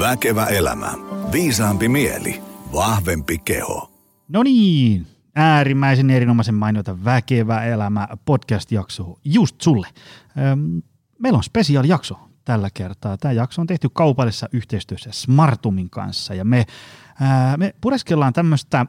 [0.00, 0.92] Väkevä elämä.
[1.32, 2.42] Viisaampi mieli.
[2.72, 3.90] Vahvempi keho.
[4.28, 9.86] No niin, äärimmäisen erinomaisen mainiota Väkevä elämä podcast-jakso just sulle.
[10.52, 10.82] Öm,
[11.18, 13.16] meillä on spesiaalijakso tällä kertaa.
[13.16, 16.66] Tämä jakso on tehty kaupallisessa yhteistyössä Smartumin kanssa ja me,
[17.20, 18.86] ää, me pureskellaan tämmöistä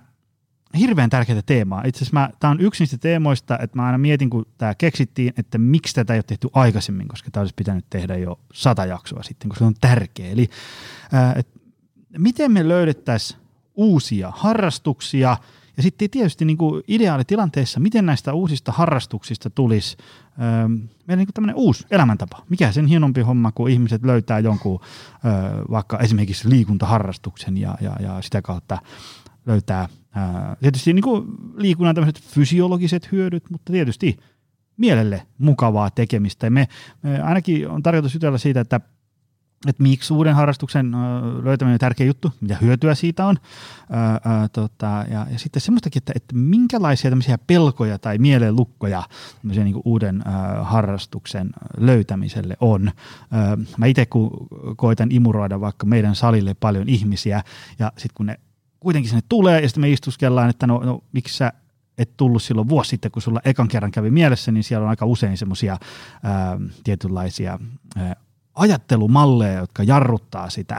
[0.79, 1.83] hirveän tärkeää teemaa.
[1.85, 5.57] Itse asiassa tämä on yksi niistä teemoista, että mä aina mietin, kun tämä keksittiin, että
[5.57, 9.49] miksi tätä ei ole tehty aikaisemmin, koska tämä olisi pitänyt tehdä jo sata jaksoa sitten,
[9.49, 10.29] koska se on tärkeä.
[10.29, 10.49] Eli
[11.11, 11.47] ää, et
[12.17, 13.39] miten me löydettäisiin
[13.75, 15.37] uusia harrastuksia
[15.77, 19.97] ja sitten tietysti niin kuin ideaalitilanteessa, miten näistä uusista harrastuksista tulisi
[20.41, 20.67] öö,
[21.07, 22.43] meillä niin tämmöinen uusi elämäntapa.
[22.49, 24.79] Mikä sen hienompi homma, kun ihmiset löytää jonkun
[25.25, 28.77] öö, vaikka esimerkiksi liikuntaharrastuksen ja, ja, ja sitä kautta
[29.45, 29.89] löytää
[30.61, 31.25] tietysti niin kuin
[31.55, 34.17] liikunnan tämmöiset fysiologiset hyödyt, mutta tietysti
[34.77, 36.49] mielelle mukavaa tekemistä.
[36.49, 36.67] Me,
[37.03, 38.81] me ainakin on tarkoitus jutella siitä, että
[39.67, 40.91] että miksi uuden harrastuksen
[41.43, 43.37] löytäminen on tärkeä juttu, mitä hyötyä siitä on.
[43.89, 49.03] Ää, ää, tota, ja, ja sitten semmoistakin, että, että minkälaisia tämmöisiä pelkoja tai mielenlukkoja
[49.43, 52.91] niin uuden ää, harrastuksen löytämiselle on.
[53.31, 54.07] Ää, mä itse
[54.77, 57.43] koitan imuroida vaikka meidän salille paljon ihmisiä,
[57.79, 58.39] ja sitten kun ne
[58.81, 61.53] kuitenkin sinne tulee, ja sitten me istuskellaan, että no, no miksi sä
[61.97, 65.05] et tullut silloin vuosi sitten, kun sulla ekan kerran kävi mielessä, niin siellä on aika
[65.05, 65.77] usein semmoisia
[66.83, 67.59] tietynlaisia
[67.95, 68.15] ää,
[68.55, 70.75] ajattelumalleja, jotka jarruttaa sitä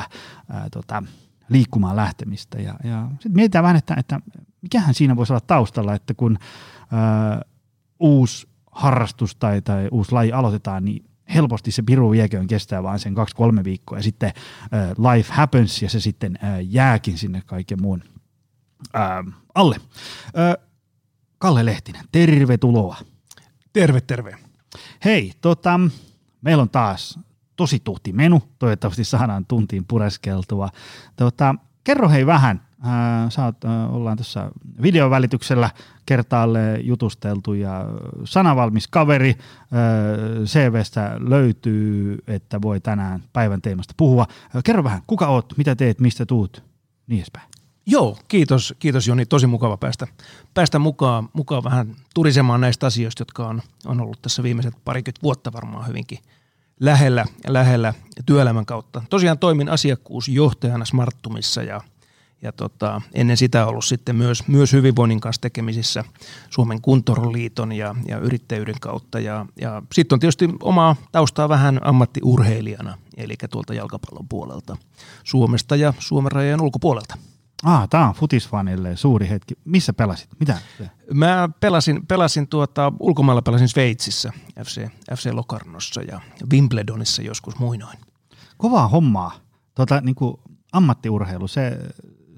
[0.51, 1.03] ää, tota,
[1.49, 2.59] liikkumaan lähtemistä.
[2.59, 4.21] Ja, ja sitten mietitään vähän, että, että
[4.63, 6.39] mikähän siinä voisi olla taustalla, että kun
[6.91, 7.43] ää,
[8.01, 13.15] uusi harrastus tai, tai uusi laji aloitetaan, niin helposti se piru vieköön kestää vain sen
[13.15, 14.33] kaksi-kolme viikkoa ja sitten
[14.75, 18.03] äh, life happens ja se sitten äh, jääkin sinne kaiken muun
[18.97, 19.77] äh, alle.
[20.39, 20.67] Äh,
[21.39, 22.97] Kalle Lehtinen, tervetuloa.
[23.73, 24.37] Terve, terve.
[25.05, 25.81] Hei, tota,
[26.41, 27.19] meillä on taas
[27.57, 30.69] tosi tuhti menu, toivottavasti saadaan tuntiin pureskeltua.
[31.17, 32.72] Tota, kerro hei vähän, Äh,
[33.29, 33.57] saat,
[33.91, 34.51] ollaan tässä
[34.83, 35.71] videon välityksellä
[36.07, 37.85] kertaalle jutusteltu ja
[38.25, 39.35] sanavalmis kaveri
[40.45, 44.27] CVstä löytyy, että voi tänään päivän teemasta puhua.
[44.65, 46.63] Kerro vähän, kuka oot, mitä teet, mistä tuut,
[47.07, 47.49] niin edespäin.
[47.87, 49.27] Joo, kiitos, kiitos Joni.
[49.27, 50.07] Tosi mukava päästä,
[50.55, 55.53] päästä mukaan, mukaan vähän turisemaan näistä asioista, jotka on, on ollut tässä viimeiset parikymmentä vuotta
[55.53, 56.19] varmaan hyvinkin
[56.81, 57.95] lähellä, lähellä
[58.27, 59.03] työelämän kautta.
[59.11, 61.81] Tosiaan toimin asiakkuusjohtajana Smarttumissa ja–
[62.43, 66.05] ja tota, ennen sitä ollut sitten myös, myös hyvinvoinnin kanssa tekemisissä
[66.51, 69.21] Suomen kuntoroliiton ja, ja yrittäjyyden kautta.
[69.21, 74.77] Ja, ja sitten on tietysti omaa taustaa vähän ammattiurheilijana, eli tuolta jalkapallon puolelta
[75.25, 77.19] Suomesta ja Suomen rajojen ulkopuolelta.
[77.63, 79.55] Ah, tämä on futisfanille suuri hetki.
[79.65, 80.29] Missä pelasit?
[80.41, 80.59] Mitä?
[81.15, 84.33] Mä pelasin, pelasin tuota, ulkomailla pelasin Sveitsissä,
[84.65, 86.21] FC, FC Locarnossa ja
[86.53, 87.99] Wimbledonissa joskus muinoin.
[88.57, 89.33] Kovaa hommaa.
[89.75, 90.37] Tuota, niin kuin
[90.73, 91.79] ammattiurheilu, se,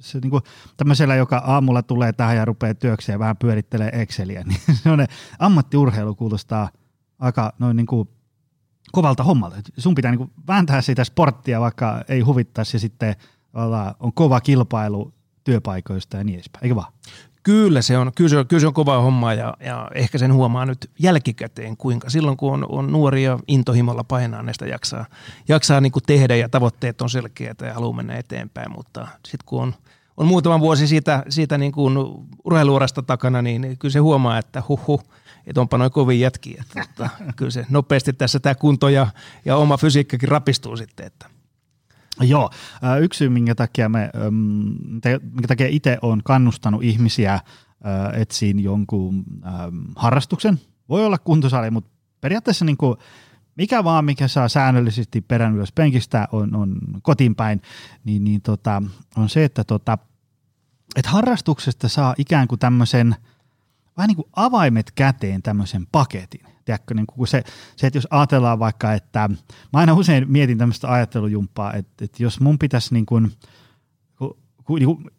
[0.04, 0.42] se niin kuin,
[0.76, 6.14] tämmöisellä, joka aamulla tulee tähän ja rupeaa työksi ja vähän pyörittelee Exceliä, niin semmoinen ammattiurheilu
[6.14, 6.68] kuulostaa
[7.18, 8.08] aika noin niin kuin
[8.92, 9.56] kovalta hommalta.
[9.78, 13.16] Sun pitää niin kuin vääntää sitä sporttia, vaikka ei huvittaisi ja sitten
[14.00, 15.14] on kova kilpailu
[15.44, 16.92] työpaikoista ja niin edespäin, eikö vaan?
[17.42, 20.32] Kyllä se on, kyllä se on, kyllä se on kovaa hommaa ja, ja ehkä sen
[20.32, 25.04] huomaa nyt jälkikäteen, kuinka silloin kun on, on nuori ja intohimolla painaa näistä jaksaa,
[25.48, 29.62] jaksaa niin kuin tehdä ja tavoitteet on selkeät ja haluaa mennä eteenpäin, mutta sitten kun
[29.62, 29.74] on,
[30.16, 31.98] on muutaman vuosi siitä, siitä niin kuin
[32.44, 35.00] urheiluurasta takana, niin kyllä se huomaa, että huhu,
[35.46, 36.64] että onpa noin kovin jätkiä.
[36.66, 39.06] Että, että, kyllä se nopeasti tässä tämä kunto ja,
[39.44, 41.34] ja oma fysiikkakin rapistuu sitten, että
[42.20, 42.50] Joo,
[43.00, 44.10] yksi syy, minkä takia, me,
[45.22, 47.40] minkä takia itse olen kannustanut ihmisiä
[48.12, 49.24] etsiin jonkun
[49.96, 50.60] harrastuksen.
[50.88, 52.96] Voi olla kuntosali, mutta periaatteessa niin kuin,
[53.56, 57.62] mikä vaan, mikä saa säännöllisesti perän ylös penkistä, on, on kotiin päin,
[58.04, 58.82] niin, niin tota,
[59.16, 59.98] on se, että tota,
[60.96, 63.16] et harrastuksesta saa ikään kuin tämmöisen,
[63.96, 66.46] vähän niin kuin avaimet käteen tämmöisen paketin.
[66.64, 67.44] Tiedätkö, niin kuin se,
[67.76, 69.28] se, että jos ajatellaan vaikka, että
[69.72, 73.32] mä aina usein mietin tämmöistä ajattelujumppaa, että, että jos mun pitäisi niin kuin,
[74.68, 75.10] niin kuin,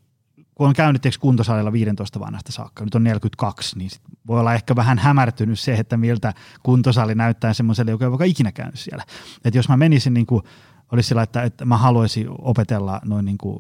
[0.56, 4.75] kun on käynyt kuntosalilla 15 vanhasta saakka, nyt on 42, niin sit voi olla ehkä
[4.75, 9.04] vähän hämärtynyt se, että miltä kuntosali näyttää semmoiselle, joka ei vaikka ikinä käynyt siellä.
[9.46, 10.44] Että jos mä menisin niin kuin,
[10.92, 13.60] olisi sillä, että, että mä haluaisin opetella noin niin kuin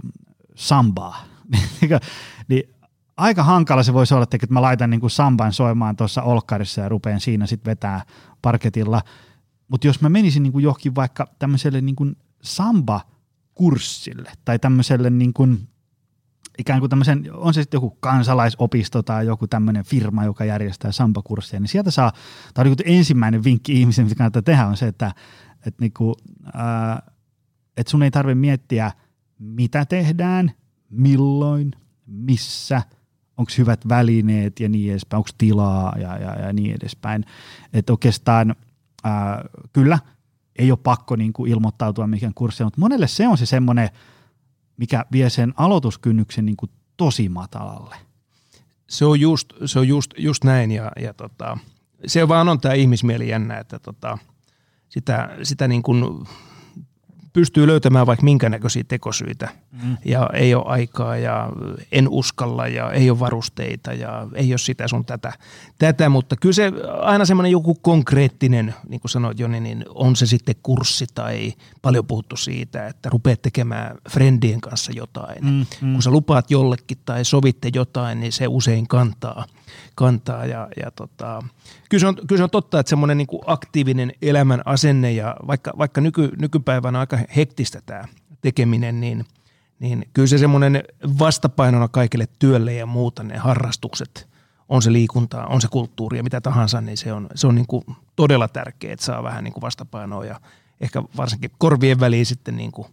[0.55, 1.23] sambaa,
[1.81, 1.99] niin,
[2.47, 2.75] niin
[3.17, 6.89] aika hankala se voisi olla, että mä laitan niin kuin samban soimaan tuossa olkkarissa ja
[6.89, 8.01] rupean siinä sitten vetää
[8.41, 9.01] parketilla.
[9.67, 15.33] Mutta jos mä menisin niin kuin johonkin vaikka tämmöiselle niin kuin samba-kurssille tai tämmöiselle niin
[15.33, 15.67] kuin,
[16.57, 21.59] ikään kuin tämmöisen, on se sitten joku kansalaisopisto tai joku tämmöinen firma, joka järjestää samba-kursseja,
[21.59, 22.11] niin sieltä saa,
[22.53, 25.11] tai niin ensimmäinen vinkki ihmisen, mitä kannattaa tehdä, on se, että,
[25.65, 26.15] että, niin kuin,
[26.53, 27.11] ää,
[27.77, 28.91] että sun ei tarvitse miettiä–
[29.39, 30.51] mitä tehdään,
[30.89, 31.71] milloin,
[32.05, 32.81] missä,
[33.37, 37.25] onko hyvät välineet ja niin edespäin, onko tilaa ja, ja, ja niin edespäin.
[37.73, 38.55] Että oikeastaan
[39.03, 39.99] ää, kyllä
[40.59, 43.89] ei ole pakko niin kuin ilmoittautua mikään kurssi, mutta monelle se on se semmoinen,
[44.77, 47.95] mikä vie sen aloituskynnyksen niin kuin tosi matalalle.
[48.89, 51.57] Se on just, se on just, just näin ja, ja tota,
[52.05, 54.17] se vaan on tämä ihmismieli jännä, että tota,
[54.89, 56.27] sitä, sitä niin kuin
[57.35, 59.49] pystyy löytämään vaikka minkä näköisiä tekosyitä
[59.83, 59.97] mm.
[60.05, 61.49] ja ei ole aikaa ja
[61.91, 65.33] en uskalla ja ei ole varusteita ja ei ole sitä sun tätä,
[65.77, 66.71] tätä mutta kyllä se
[67.01, 72.07] aina semmoinen joku konkreettinen, niin kuin sanoit Joni, niin on se sitten kurssi tai paljon
[72.07, 75.45] puhuttu siitä, että rupeat tekemään friendien kanssa jotain.
[75.45, 75.93] Mm, mm.
[75.93, 79.45] Kun sä lupaat jollekin tai sovitte jotain, niin se usein kantaa,
[79.95, 81.43] kantaa ja, ja tota,
[81.89, 85.73] kyllä, se on, kyllä se on totta, että semmoinen niin aktiivinen elämän asenne ja vaikka,
[85.77, 88.05] vaikka nyky, nykypäivänä aika hektistä tämä
[88.41, 89.25] tekeminen, niin,
[89.79, 90.83] niin kyllä se semmoinen
[91.19, 94.29] vastapainona kaikille työlle ja muuta ne harrastukset,
[94.69, 97.67] on se liikuntaa, on se kulttuuri ja mitä tahansa, niin se on, se on niin
[97.67, 97.83] kuin
[98.15, 100.39] todella tärkeää, että saa vähän niin kuin vastapainoa ja
[100.81, 102.87] ehkä varsinkin korvien väliin sitten niin kuin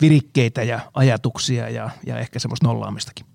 [0.00, 3.26] virikkeitä ja ajatuksia ja, ja ehkä semmoista nollaamistakin.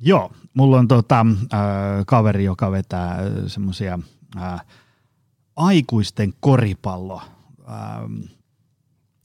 [0.00, 1.60] Joo, mulla on tota, äh,
[2.06, 3.98] kaveri, joka vetää semmoisia
[4.36, 4.60] äh,
[5.56, 7.22] aikuisten koripallo
[7.68, 8.30] äh,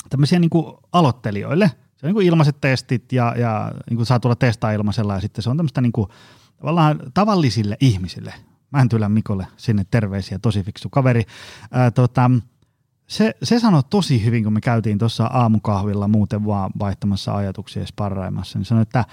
[0.09, 0.49] tämmöisiä niin
[0.91, 1.67] aloittelijoille.
[1.67, 5.21] Se on niin kuin ilmaiset testit ja, ja niin kuin saa tulla testaa ilmaisella ja
[5.21, 6.09] sitten se on tämmöistä niin kuin,
[6.57, 8.33] tavallaan tavallisille ihmisille.
[8.71, 11.23] Mäntylän Mikolle sinne terveisiä, tosi fiksu kaveri.
[11.71, 12.31] Ää, tota,
[13.07, 17.87] se, se sanoi tosi hyvin, kun me käytiin tuossa aamukahvilla muuten vaan vaihtamassa ajatuksia ja
[17.87, 19.05] sparraimassa, niin sanoi, että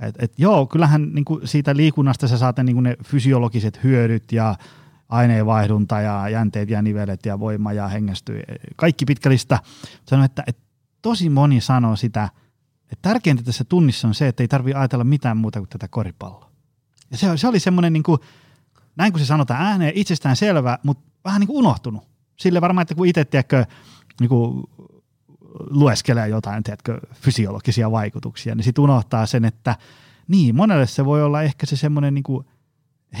[0.00, 4.54] et, et joo, kyllähän niin kuin siitä liikunnasta sä saat niin ne fysiologiset hyödyt ja
[5.08, 8.42] aineenvaihdunta ja jänteet ja nivelet ja voima ja hengästy,
[8.76, 9.58] kaikki pitkälistä.
[10.08, 10.62] Sano, että, että
[11.02, 12.28] tosi moni sanoo sitä,
[12.82, 16.50] että tärkeintä tässä tunnissa on se, että ei tarvitse ajatella mitään muuta kuin tätä koripalloa.
[17.10, 18.18] Ja se, se oli semmoinen, niin kuin,
[18.96, 22.08] näin kuin se sanotaan ääneen, itsestään selvä, mutta vähän niin kuin unohtunut.
[22.36, 23.64] Sille varmaan, että kun itse tiedätkö,
[24.20, 24.64] niin kuin
[25.70, 29.76] lueskelee jotain tiedätkö, fysiologisia vaikutuksia, niin sitten unohtaa sen, että
[30.28, 32.44] niin, monelle se voi olla ehkä se semmoinen niin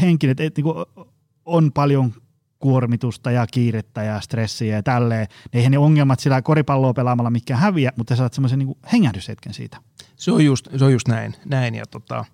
[0.00, 1.06] henkinen, että, että niin kuin
[1.44, 2.12] on paljon
[2.58, 5.26] kuormitusta ja kiirettä ja stressiä ja tälleen.
[5.52, 9.78] Eihän ne ongelmat sillä koripalloa pelaamalla mikään häviä, mutta sä saat semmoisen niin hengähdyshetken siitä.
[10.16, 11.36] Se on just, se on just näin.
[11.44, 12.24] näin ja tota,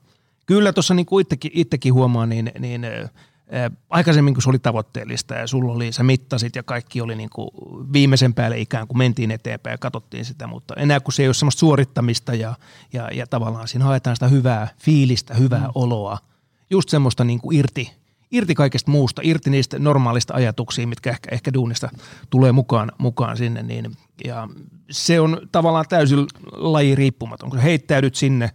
[0.47, 1.07] kyllä tuossa niin
[1.53, 2.87] itsekin, huomaa, niin, niin
[3.91, 7.49] aikaisemmin kun se oli tavoitteellista ja sulla oli, sä mittasit ja kaikki oli niin kuin
[7.93, 11.35] viimeisen päälle ikään kuin mentiin eteenpäin ja katsottiin sitä, mutta enää kun se ei ole
[11.35, 12.55] semmoista suorittamista ja,
[12.93, 15.73] ja, ja tavallaan siinä haetaan sitä hyvää fiilistä, hyvää mm.
[15.75, 16.19] oloa,
[16.71, 17.93] just semmoista niin kuin irti,
[18.31, 21.89] irti kaikesta muusta, irti niistä normaalista ajatuksiin, mitkä ehkä, ehkä duunista
[22.31, 23.63] tulee mukaan, mukaan sinne.
[23.63, 24.49] Niin, ja
[24.91, 28.51] se on tavallaan täysin laji riippumaton, kun heittäydyt sinne,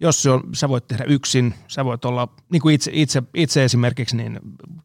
[0.00, 3.64] jos se on, sä voit tehdä yksin, sä voit olla, niin kuin itse, itse, itse
[3.64, 4.40] esimerkiksi, niin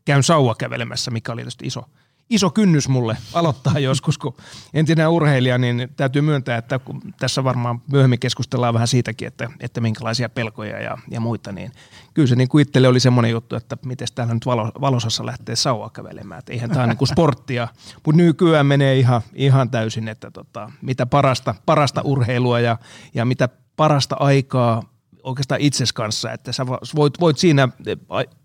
[0.06, 1.84] käyn sauva kävelemässä, mikä oli tietysti iso,
[2.32, 4.36] iso kynnys mulle aloittaa joskus, kun
[4.74, 9.82] entinen urheilija, niin täytyy myöntää, että kun tässä varmaan myöhemmin keskustellaan vähän siitäkin, että, että
[9.82, 11.72] minkälaisia pelkoja ja, ja muita, niin
[12.14, 15.56] kyllä se niin kuin itselle oli semmoinen juttu, että miten täällä nyt valo, valosassa lähtee
[15.56, 17.68] saua kävelemään, että eihän tämä niin sporttia,
[18.06, 22.78] mutta nykyään menee ihan, ihan täysin, että tota, mitä parasta, parasta urheilua ja,
[23.14, 24.91] ja mitä parasta aikaa
[25.24, 27.70] oikeastaan itses kanssa, että sä voit, voit siinä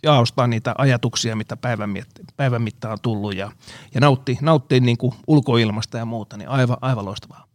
[0.03, 1.95] jaostaa niitä ajatuksia, mitä päivän,
[2.37, 3.51] päivän mittaan on tullut ja,
[3.95, 7.47] ja nauttia, nauttia niin kuin ulkoilmasta ja muuta, niin aivan, aivan loistavaa.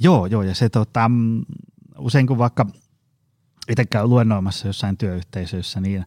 [0.00, 1.44] Joo, joo, ja se tota, mm,
[1.98, 2.66] usein kun vaikka
[3.68, 6.06] itse käy luennoimassa jossain työyhteisössä, niin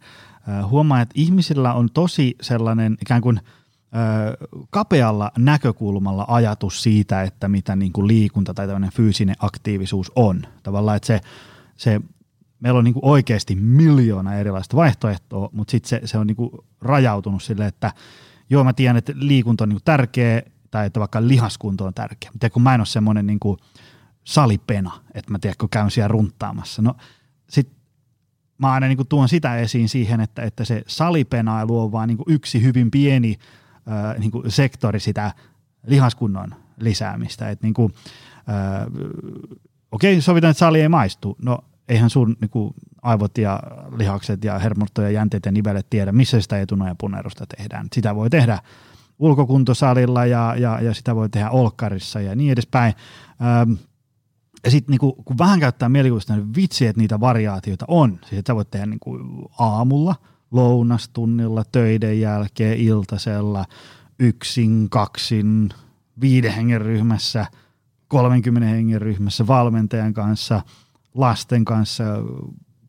[0.69, 3.39] huomaa, että ihmisillä on tosi sellainen ikään kuin
[4.69, 10.41] kapealla näkökulmalla ajatus siitä, että mitä niin kuin liikunta tai tämmöinen fyysinen aktiivisuus on.
[10.63, 11.21] Tavallaan, että se,
[11.77, 12.01] se
[12.59, 16.51] meillä on niin kuin oikeasti miljoona erilaista vaihtoehtoa, mutta sitten se, se on niin kuin
[16.81, 17.93] rajautunut sille, että
[18.49, 22.29] joo mä tiedän, että liikunta on niin kuin tärkeä tai että vaikka lihaskunto on tärkeä.
[22.33, 23.57] Mutta kun mä en ole semmoinen niin kuin
[24.23, 26.81] salipena, että mä tiedän, kun käyn siellä runttaamassa.
[26.81, 26.95] No
[27.49, 27.71] sit
[28.57, 32.17] mä aina niin kuin tuon sitä esiin siihen, että, että se salipenailu on vaan niin
[32.17, 33.37] kuin yksi hyvin pieni
[33.91, 35.33] äh, niin kuin sektori sitä
[35.87, 37.55] lihaskunnon lisäämistä.
[37.61, 37.93] Niin kuin,
[38.49, 38.87] äh,
[39.91, 41.37] okei, sovitaan, että sali ei maistu.
[41.41, 43.59] No eihän sun niin kuin, aivot ja
[43.97, 47.87] lihakset ja hermosto ja jänteet ja nivelet tiedä, missä sitä etunoja punnerusta tehdään.
[47.93, 48.59] Sitä voi tehdä
[49.19, 52.93] ulkokuntosalilla ja, ja, ja sitä voi tehdä olkkarissa ja niin edespäin.
[53.41, 53.71] Ähm,
[54.63, 58.19] ja sitten niinku, kun vähän käyttää mielikuvista, niin vitsi, että niitä variaatioita on.
[58.25, 59.19] Siis että sä voit tehdä niinku
[59.59, 60.15] aamulla,
[60.51, 63.65] lounastunnilla, töiden jälkeen, iltasella,
[64.19, 65.69] yksin, kaksin,
[66.21, 67.45] viiden hengen ryhmässä,
[68.07, 70.61] 30 hengen ryhmässä valmentajan kanssa,
[71.13, 72.03] lasten kanssa,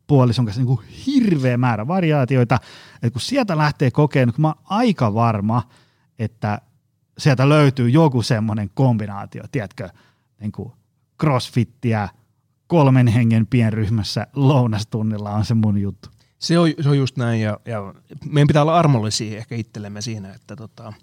[0.07, 2.59] puolison kanssa niin kuin hirveä määrä variaatioita.
[2.95, 5.63] että kun sieltä lähtee kokeen, kun mä oon aika varma,
[6.19, 6.61] että
[7.17, 9.89] sieltä löytyy joku semmoinen kombinaatio, tiedätkö,
[10.39, 10.71] niin kuin
[11.21, 12.09] crossfittiä
[12.67, 16.09] kolmen hengen pienryhmässä lounastunnilla on se mun juttu.
[16.39, 17.93] Se on, se on just näin ja, ja
[18.25, 20.93] meidän pitää olla armollisia ehkä itsellemme siinä, että tota,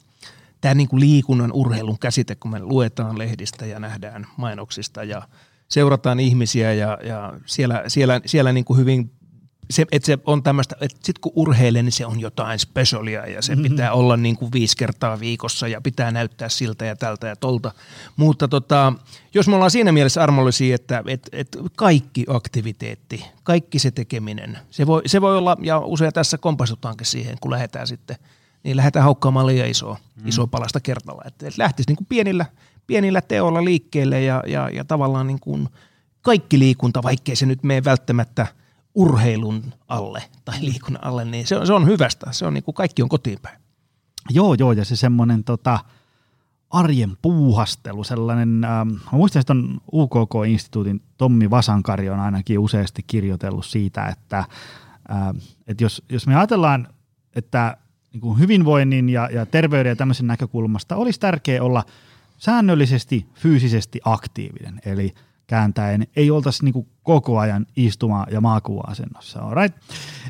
[0.60, 5.22] tämä niinku liikunnan urheilun käsite, kun me luetaan lehdistä ja nähdään mainoksista ja
[5.68, 9.18] seurataan ihmisiä ja, ja siellä, siellä, siellä niinku hyvin
[9.70, 13.42] se, että se on tämmöistä, että sitten kun urheilee, niin se on jotain specialia ja
[13.42, 13.70] se mm-hmm.
[13.70, 17.72] pitää olla niin kuin viisi kertaa viikossa ja pitää näyttää siltä ja tältä ja tolta.
[18.16, 18.92] Mutta tota,
[19.34, 24.86] jos me ollaan siinä mielessä armollisia, että et, et kaikki aktiviteetti, kaikki se tekeminen, se
[24.86, 28.16] voi, se voi olla, ja usein tässä kompastutaankin siihen, kun lähdetään sitten,
[28.62, 30.28] niin lähdetään haukkaamaan liian isoa, mm.
[30.28, 31.22] isoa palasta kerralla.
[31.26, 32.46] Että et lähtisi niin kuin pienillä,
[32.88, 35.68] pienillä teoilla liikkeelle ja, ja, ja tavallaan niin kuin
[36.22, 38.46] kaikki liikunta, vaikkei se nyt mene välttämättä–
[38.98, 42.32] urheilun alle tai liikunnan alle, niin se on, se on hyvästä.
[42.32, 43.58] Se on niin kuin kaikki on kotiin päin.
[44.30, 45.78] Joo, joo, ja se semmoinen tota,
[46.70, 54.06] arjen puuhastelu, sellainen, ähm, muistan, että on UKK-instituutin Tommi Vasankari on ainakin useasti kirjoitellut siitä,
[54.06, 54.46] että, äh,
[55.66, 56.88] että jos, jos me ajatellaan,
[57.36, 57.76] että
[58.12, 61.84] niin kuin hyvinvoinnin ja, ja terveyden ja tämmöisen näkökulmasta olisi tärkeää olla
[62.38, 65.14] säännöllisesti fyysisesti aktiivinen, eli–
[65.48, 69.54] kääntäen ei oltaisi niin koko ajan istuma- ja maakuva-asennossa.
[69.54, 69.78] Right?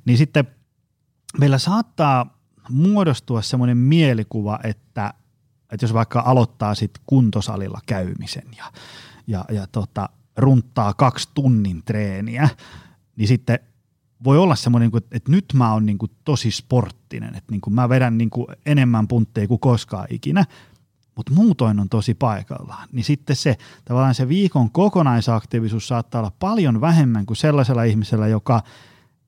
[0.04, 0.48] Niin sitten
[1.38, 2.38] meillä saattaa
[2.70, 5.14] muodostua semmoinen mielikuva, että,
[5.72, 8.64] että jos vaikka aloittaa sit kuntosalilla käymisen ja,
[9.26, 12.48] ja, ja tota, runttaa kaksi tunnin treeniä,
[13.16, 13.58] niin sitten
[14.24, 18.30] voi olla semmoinen, että nyt mä oon niin tosi sporttinen, että niin mä vedän niin
[18.66, 20.44] enemmän puntteja kuin koskaan ikinä,
[21.18, 26.80] mutta muutoin on tosi paikallaan, niin sitten se tavallaan se viikon kokonaisaktiivisuus saattaa olla paljon
[26.80, 28.62] vähemmän kuin sellaisella ihmisellä, joka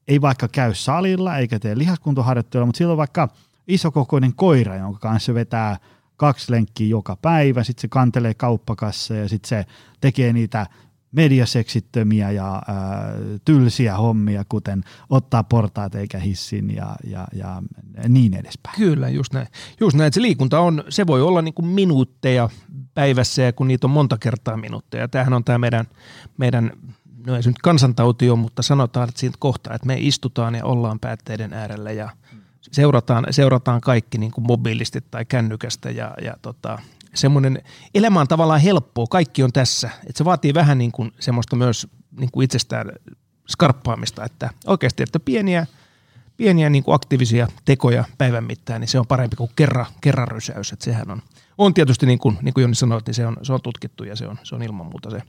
[0.09, 3.29] ei vaikka käy salilla eikä tee lihaskuntoharjoittelua, mutta sillä on vaikka
[3.69, 5.79] isokokoinen koira, jonka kanssa vetää
[6.17, 9.67] kaksi lenkkiä joka päivä, sitten se kantelee kauppakassa ja sitten se
[10.01, 10.67] tekee niitä
[11.13, 13.15] mediaseksittömiä ja ää,
[13.45, 17.63] tylsiä hommia, kuten ottaa portaat eikä hissin ja, ja, ja
[18.09, 18.77] niin edespäin.
[18.77, 19.47] Kyllä, just näin.
[19.81, 22.49] Just näin, se liikunta on, se voi olla niin kuin minuutteja
[22.95, 25.09] päivässä ja kun niitä on monta kertaa minuutteja.
[25.09, 25.87] Tämähän on tämä meidän,
[26.37, 26.73] meidän
[27.27, 30.65] no ei se nyt kansantauti ole, mutta sanotaan että siitä kohtaa, että me istutaan ja
[30.65, 32.11] ollaan päätteiden äärellä ja
[32.73, 36.79] seurataan, seurataan kaikki niin kuin mobiilisti tai kännykästä ja, ja tota,
[37.15, 37.63] semmoinen,
[37.95, 39.91] elämä on tavallaan helppoa, kaikki on tässä.
[40.01, 41.87] Että se vaatii vähän niin kuin semmoista myös
[42.21, 42.93] niin kuin itsestään
[43.49, 45.67] skarppaamista, että oikeasti, että pieniä,
[46.37, 50.73] pieniä niin kuin aktiivisia tekoja päivän mittaan, niin se on parempi kuin kerran, kerran rysäys.
[50.73, 51.23] Että sehän on,
[51.59, 54.17] on tietysti niin kuin, niin kuin Joni sanoi, niin se on, se on tutkittu ja
[54.17, 55.23] se on, se on ilman muuta se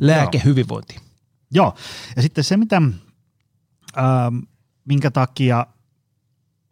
[0.00, 0.96] lääke hyvinvointi.
[1.50, 1.74] Joo,
[2.16, 2.76] ja sitten se, mitä,
[3.98, 4.38] ähm,
[4.84, 5.66] minkä takia,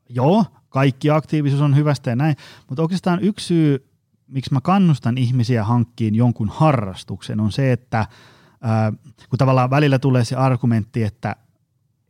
[0.08, 2.36] joo, kaikki aktiivisuus on hyvästä ja näin,
[2.68, 3.93] mutta oikeastaan yksi syy,
[4.28, 8.06] miksi mä kannustan ihmisiä hankkiin jonkun harrastuksen, on se, että
[8.60, 8.92] ää,
[9.30, 11.36] kun tavallaan välillä tulee se argumentti, että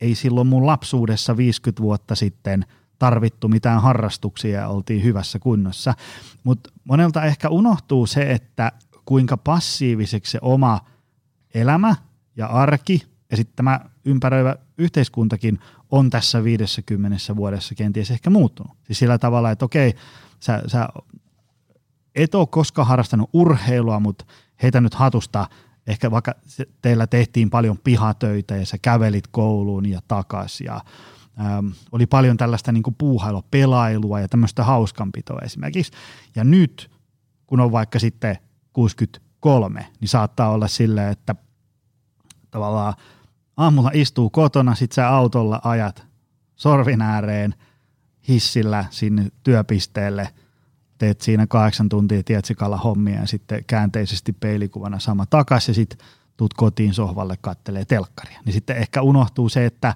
[0.01, 2.65] ei silloin mun lapsuudessa 50 vuotta sitten
[2.99, 5.93] tarvittu mitään harrastuksia ja oltiin hyvässä kunnossa.
[6.43, 8.71] Mutta monelta ehkä unohtuu se, että
[9.05, 10.79] kuinka passiiviseksi se oma
[11.53, 11.95] elämä
[12.35, 15.59] ja arki ja sitten tämä ympäröivä yhteiskuntakin
[15.91, 18.77] on tässä 50 vuodessa kenties ehkä muuttunut.
[18.83, 19.93] Siis sillä tavalla, että okei,
[20.39, 20.89] sä, sä
[22.15, 24.25] et ole koskaan harrastanut urheilua, mutta
[24.63, 25.49] heitä nyt hatusta,
[25.87, 26.33] ehkä vaikka
[26.81, 30.81] teillä tehtiin paljon pihatöitä ja sä kävelit kouluun ja takas ja
[31.39, 35.91] äm, oli paljon tällaista niin kuin puuhailua, pelailua ja tämmöistä hauskanpitoa esimerkiksi.
[36.35, 36.91] Ja nyt,
[37.47, 38.37] kun on vaikka sitten
[38.73, 41.35] 63, niin saattaa olla silleen, että
[42.51, 42.93] tavallaan
[43.57, 46.05] aamulla istuu kotona, sit sä autolla ajat
[46.55, 47.55] sorvin ääreen
[48.27, 50.29] hissillä sinne työpisteelle–
[50.97, 56.53] teet siinä kahdeksan tuntia tietsikalla hommia ja sitten käänteisesti peilikuvana sama takaisin ja sitten tuut
[56.53, 58.39] kotiin sohvalle kattelee telkkaria.
[58.45, 59.95] Niin sitten ehkä unohtuu se, että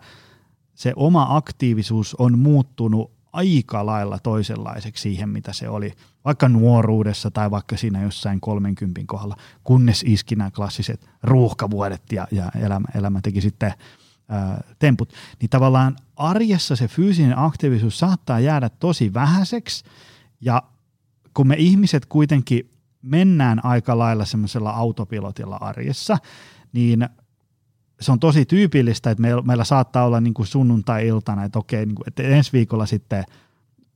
[0.76, 5.94] se oma aktiivisuus on muuttunut aika lailla toisenlaiseksi siihen, mitä se oli
[6.26, 12.52] vaikka nuoruudessa tai vaikka siinä jossain 30 kohdalla, kunnes iski nämä klassiset ruuhkavuodet ja, ja
[12.62, 13.74] elämä, elämä teki sitten
[14.30, 15.14] ää, temput.
[15.42, 19.84] Niin tavallaan arjessa se fyysinen aktiivisuus saattaa jäädä tosi vähäiseksi
[20.42, 20.64] ja
[21.40, 26.18] kun me ihmiset kuitenkin mennään aika lailla semmoisella autopilotilla arjessa,
[26.74, 27.10] niin
[28.02, 31.96] se on tosi tyypillistä, että meillä, meillä saattaa olla niin kuin sunnuntai-iltana, että okei, niin
[31.96, 33.24] kuin, että ensi viikolla sitten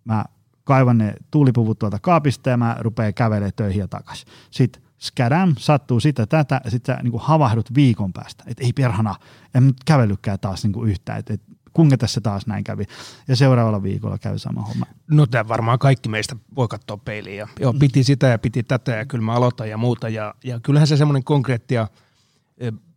[0.06, 0.26] mä
[0.64, 4.28] kaivan ne tuulipuvut tuolta kaapista ja mä rupean kävelemään töihin ja takaisin.
[4.52, 8.74] Sitten skadam, sattuu sitä tätä, ja sitten sä niin kuin havahdut viikon päästä, että ei
[8.74, 9.16] perhana,
[9.56, 12.86] en nyt kävellykään taas niin kuin yhtään, että, että kuinka tässä taas näin kävi.
[13.28, 14.86] Ja seuraavalla viikolla käy sama homma.
[15.12, 18.92] No tämä varmaan kaikki meistä voi katsoa peiliin ja joo, piti sitä ja piti tätä
[18.92, 20.10] ja kyllä mä aloitan ja muuta.
[20.10, 21.88] Ja, ja kyllähän se semmoinen konkreettia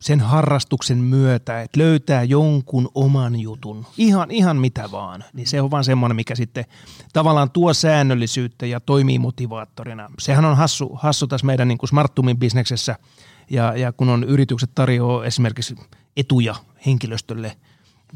[0.00, 5.70] sen harrastuksen myötä, että löytää jonkun oman jutun, ihan, ihan mitä vaan, niin se on
[5.70, 6.64] vaan semmoinen, mikä sitten
[7.12, 10.10] tavallaan tuo säännöllisyyttä ja toimii motivaattorina.
[10.18, 12.96] Sehän on hassu, hassu tässä meidän niin kuin Smarttumin bisneksessä,
[13.50, 15.76] ja, ja kun on yritykset tarjoaa esimerkiksi
[16.16, 16.54] etuja
[16.86, 17.56] henkilöstölle–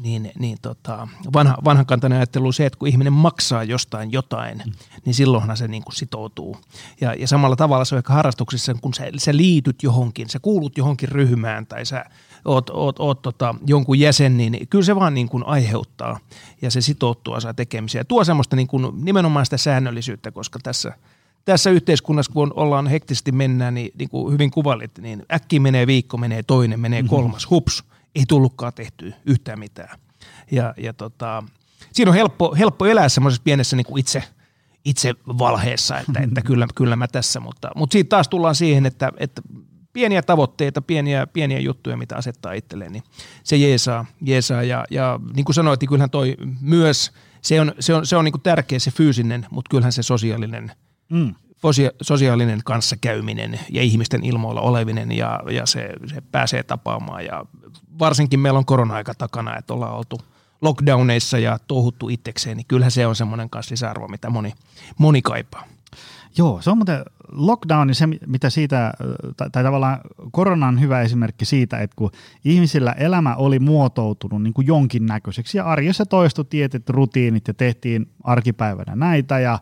[0.01, 4.71] niin, niin tota, vanha, vanhankantainen ajattelu on se, että kun ihminen maksaa jostain jotain, mm.
[5.05, 6.57] niin silloinhan se niin kuin sitoutuu.
[7.01, 10.77] Ja, ja samalla tavalla se on ehkä harrastuksissa, kun sä, sä liityt johonkin, sä kuulut
[10.77, 12.05] johonkin ryhmään tai sä
[12.45, 16.19] oot, oot, oot tota, jonkun jäsen, niin kyllä se vaan niin kuin aiheuttaa
[16.61, 17.99] ja se sitouttuu saa tekemiseen.
[17.99, 20.93] Ja tuo semmoista niin kuin, nimenomaan sitä säännöllisyyttä, koska tässä–
[21.45, 26.17] tässä yhteiskunnassa, kun ollaan hektisesti mennään, niin, niin kuin hyvin kuvalit, niin äkki menee viikko,
[26.17, 27.09] menee toinen, menee mhm.
[27.09, 27.83] kolmas, hups,
[28.15, 29.99] ei tullutkaan tehty yhtään mitään.
[30.51, 31.43] Ja, ja tota,
[31.91, 34.23] siinä on helppo, helppo elää semmoisessa pienessä niin kuin itse,
[34.85, 39.11] itse valheessa, että, että kyllä, kyllä mä tässä, mutta, mutta siitä taas tullaan siihen, että,
[39.17, 39.41] että
[39.93, 43.03] pieniä tavoitteita, pieniä, pieniä juttuja, mitä asettaa itselleen, niin
[43.43, 47.93] se jeesaa, jeesaa ja, ja niin kuin sanoit, niin kyllähän toi myös, se on, se
[47.93, 50.71] on, se on niin kuin tärkeä se fyysinen, mutta kyllähän se sosiaalinen
[51.09, 51.35] mm
[52.01, 57.45] sosiaalinen kanssakäyminen ja ihmisten ilmoilla olevinen ja, ja se, se pääsee tapaamaan ja
[57.99, 60.21] varsinkin meillä on korona-aika takana, että ollaan oltu
[60.61, 64.53] lockdowneissa ja touhuttu itsekseen, niin kyllähän se on semmoinen kanssa lisäarvo, mitä moni,
[64.97, 65.63] moni kaipaa.
[66.37, 68.93] Joo, se on muuten lockdown, se mitä siitä,
[69.37, 69.99] tai, tai tavallaan
[70.31, 72.11] korona on hyvä esimerkki siitä, että kun
[72.45, 78.95] ihmisillä elämä oli muotoutunut niin kuin jonkinnäköiseksi ja arjessa toistu tietyt rutiinit ja tehtiin arkipäivänä
[78.95, 79.59] näitä ja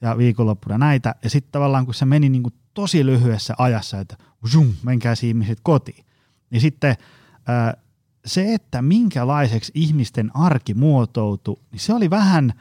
[0.00, 1.14] ja viikonloppuna näitä.
[1.24, 4.16] Ja sitten tavallaan kun se meni niin kuin tosi lyhyessä ajassa, että
[4.52, 6.04] zoom, menkää ihmiset kotiin,
[6.50, 6.96] niin sitten
[7.46, 7.76] ää,
[8.26, 12.52] se, että minkälaiseksi ihmisten arki muotoutui, niin se oli vähän,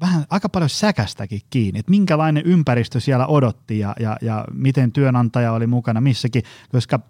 [0.00, 5.52] vähän aika paljon säkästäkin kiinni, että minkälainen ympäristö siellä odotti ja, ja, ja miten työnantaja
[5.52, 6.42] oli mukana missäkin,
[6.72, 7.00] koska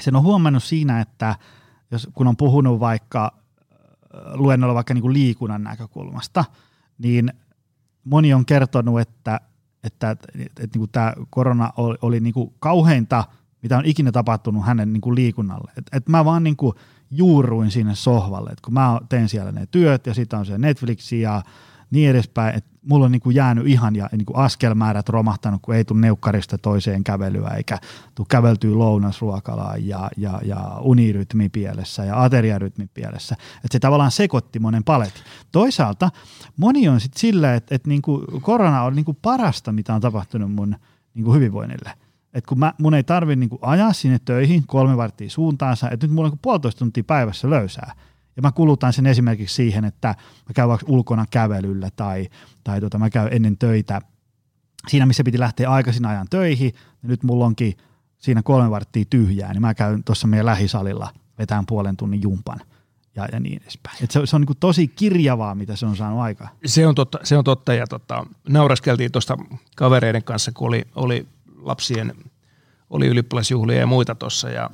[0.00, 1.36] sen on huomannut siinä, että
[1.90, 3.32] jos, kun on puhunut vaikka
[4.34, 6.44] luennolla vaikka niin kuin liikunnan näkökulmasta,
[6.98, 7.32] niin
[8.04, 9.40] moni on kertonut, että,
[9.84, 13.24] että, että, että, että niin tämä korona oli, oli niin kuin kauheinta,
[13.62, 15.72] mitä on ikinä tapahtunut hänen niin kuin liikunnalle.
[15.76, 16.74] Että et mä vaan niin kuin
[17.10, 21.12] juuruin sinne sohvalle, että kun mä teen siellä ne työt ja sitten on se Netflix
[21.12, 21.42] ja
[21.90, 25.74] niin edespäin, että mulla on niin kuin jäänyt ihan ja niin kuin askelmäärät romahtanut, kun
[25.74, 27.78] ei tule neukkarista toiseen kävelyä, eikä
[28.14, 33.36] tule käveltyä lounasruokalaan ja, ja, ja unirytmi pielessä ja ateriarytmi pielessä.
[33.56, 35.22] Että se tavallaan sekoitti monen paletin.
[35.52, 36.10] Toisaalta
[36.56, 40.00] moni on sitten silleen, että, että niin kuin korona on niin kuin parasta, mitä on
[40.00, 40.76] tapahtunut mun
[41.14, 41.92] niin kuin hyvinvoinnille.
[42.34, 46.06] Et kun mä, mun ei tarvi niin kuin ajaa sinne töihin kolme varttia suuntaansa, että
[46.06, 47.92] nyt mulla on niin puolitoista tuntia päivässä löysää–
[48.38, 50.08] ja mä kulutan sen esimerkiksi siihen, että
[50.48, 52.28] mä käyn vaikka ulkona kävelyllä tai,
[52.64, 54.00] tai tota, mä käyn ennen töitä
[54.88, 56.72] siinä, missä piti lähteä aikaisin ajan töihin.
[57.02, 57.76] Ja nyt mulla onkin
[58.18, 62.60] siinä kolme varttia tyhjää, niin mä käyn tuossa meidän lähisalilla vetään puolen tunnin jumpan
[63.16, 63.96] ja, ja niin edespäin.
[64.04, 66.48] Et se, se on niin tosi kirjavaa, mitä se on saanut aikaa.
[66.66, 69.36] Se on totta, se on totta ja tota, nauraskeltiin tuosta
[69.76, 72.14] kavereiden kanssa, kun oli, oli lapsien,
[72.90, 74.70] oli ylioppilasjuhlia ja muita tuossa ja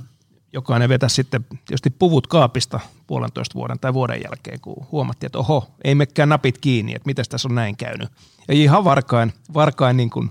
[0.55, 5.69] jokainen vetä sitten tietysti puvut kaapista puolentoista vuoden tai vuoden jälkeen, kun huomattiin, että oho,
[5.85, 8.09] ei mekään napit kiinni, että miten tässä on näin käynyt.
[8.49, 10.31] Ja ihan varkain, varkain niin kuin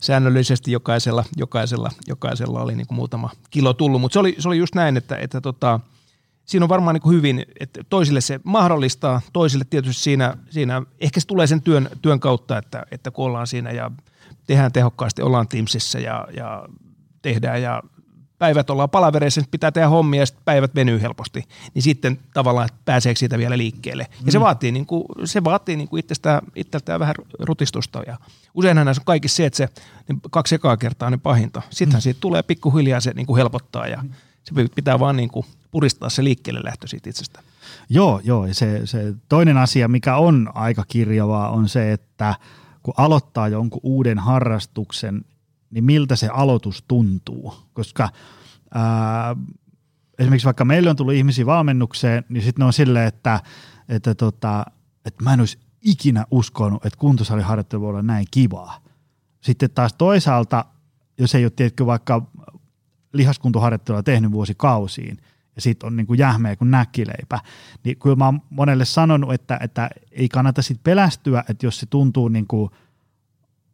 [0.00, 4.58] säännöllisesti jokaisella, jokaisella, jokaisella oli niin kuin muutama kilo tullut, mutta se oli, se oli
[4.58, 5.80] just näin, että, että tota,
[6.44, 11.20] siinä on varmaan niin kuin hyvin, että toisille se mahdollistaa, toisille tietysti siinä, siinä ehkä
[11.20, 13.90] se tulee sen työn, työn kautta, että, että kun ollaan siinä ja
[14.46, 16.68] tehdään tehokkaasti, ollaan Teamsissa ja, ja
[17.22, 17.82] tehdään ja
[18.40, 23.18] päivät ollaan palavereissa, pitää tehdä hommia ja sitten päivät venyy helposti, niin sitten tavallaan pääseekö
[23.18, 24.06] siitä vielä liikkeelle.
[24.10, 24.30] Ja mm.
[24.30, 28.16] se vaatii, niin kuin, se vaatii niin kuin itsestään, itseltään vähän rutistusta ja
[28.54, 29.68] useinhan näissä on kaikki se, että se
[30.08, 31.62] niin kaksi ekaa kertaa on ne pahinta.
[31.70, 32.02] Sittenhän mm.
[32.02, 34.04] siitä tulee pikkuhiljaa se niin kuin helpottaa ja
[34.42, 37.40] se pitää vaan niin kuin puristaa se liikkeelle lähtö siitä itsestä.
[37.88, 38.46] Joo, joo.
[38.46, 42.34] Ja se, se toinen asia, mikä on aika kirjavaa, on se, että
[42.82, 45.24] kun aloittaa jonkun uuden harrastuksen,
[45.70, 47.54] niin miltä se aloitus tuntuu.
[47.72, 48.08] Koska
[48.74, 49.36] ää,
[50.18, 53.40] esimerkiksi vaikka meille on tullut ihmisiä valmennukseen, niin sitten ne on silleen, että,
[53.88, 54.64] että, tota,
[55.04, 58.80] että mä en olisi ikinä uskonut, että kuntosaliharjoittelu voi olla näin kivaa.
[59.40, 60.64] Sitten taas toisaalta,
[61.18, 62.26] jos ei ole tietkö vaikka
[63.12, 65.18] lihaskuntoharjoittelua tehnyt vuosikausiin,
[65.56, 67.38] ja sitten on niin kuin jähmeä kuin näkkileipä,
[67.84, 71.86] niin kyllä mä oon monelle sanonut, että, että ei kannata sitten pelästyä, että jos se
[71.86, 72.70] tuntuu niin kuin–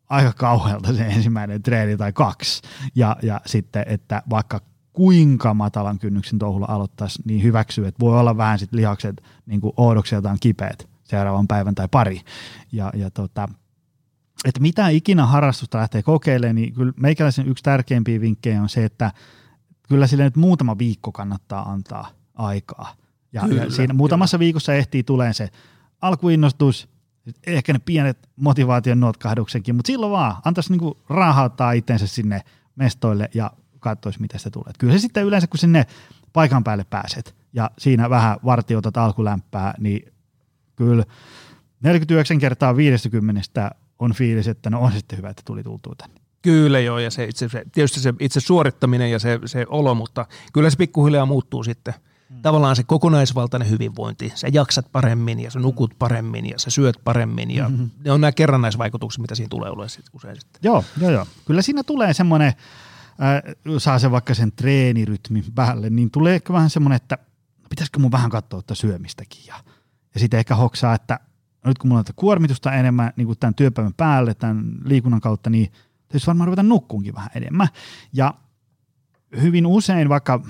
[0.09, 2.63] aika kauhealta se ensimmäinen treeni tai kaksi.
[2.95, 4.61] Ja, ja sitten, että vaikka
[4.93, 9.73] kuinka matalan kynnyksen touhulla aloittaisi, niin hyväksyy, että voi olla vähän sit lihakset niin kuin
[9.77, 12.21] oudokseltaan kipeät seuraavan päivän tai pari.
[12.73, 13.49] Ja, ja tota,
[14.45, 19.13] että mitä ikinä harrastusta lähtee kokeilemaan, niin kyllä meikäläisen yksi tärkeimpiä vinkkejä on se, että
[19.89, 22.95] kyllä sille nyt muutama viikko kannattaa antaa aikaa.
[23.33, 24.45] Ja, kyllä, ja siinä muutamassa kyllä.
[24.45, 25.49] viikossa ehtii tulee se
[26.01, 26.89] alkuinnostus,
[27.47, 32.41] ehkä ne pienet motivaation notkahduksenkin, mutta silloin vaan antaisi niinku rahauttaa itsensä sinne
[32.77, 34.73] mestoille ja katsoisi, miten se tulee.
[34.79, 35.87] Kyllä se sitten yleensä, kun sinne
[36.33, 40.13] paikan päälle pääset ja siinä vähän vartiotat alkulämpää, niin
[40.77, 41.05] kyllä
[41.83, 46.21] 49 kertaa 50 on fiilis, että no on sitten hyvä, että tuli tultua tänne.
[46.43, 50.27] Kyllä joo, ja se itse, se, tietysti se itse suorittaminen ja se, se olo, mutta
[50.53, 51.95] kyllä se pikkuhiljaa muuttuu sitten.
[52.31, 52.43] Hmm.
[52.43, 57.51] Tavallaan se kokonaisvaltainen hyvinvointi, sä jaksat paremmin ja sä nukut paremmin ja sä syöt paremmin
[57.51, 57.91] ja mm-hmm.
[58.05, 59.71] ne on nämä kerrannaisvaikutukset, mitä siinä tulee
[60.13, 60.61] usein sitten.
[60.63, 61.27] Joo, joo, joo.
[61.45, 66.71] Kyllä siinä tulee semmoinen, äh, saa se vaikka sen treenirytmin päälle, niin tulee ehkä vähän
[66.71, 67.19] semmoinen, että
[67.71, 69.55] pitäisikö mun vähän katsoa että syömistäkin ja,
[70.15, 71.21] ja sitten ehkä hoksaa, että
[71.65, 75.73] nyt kun mulla on kuormitusta enemmän niin kuin tämän työpäivän päälle, tämän liikunnan kautta, niin
[76.09, 77.69] täytyisi varmaan ruveta nukkuunkin vähän enemmän.
[78.13, 78.35] Ja
[79.43, 80.43] hyvin usein, vaikka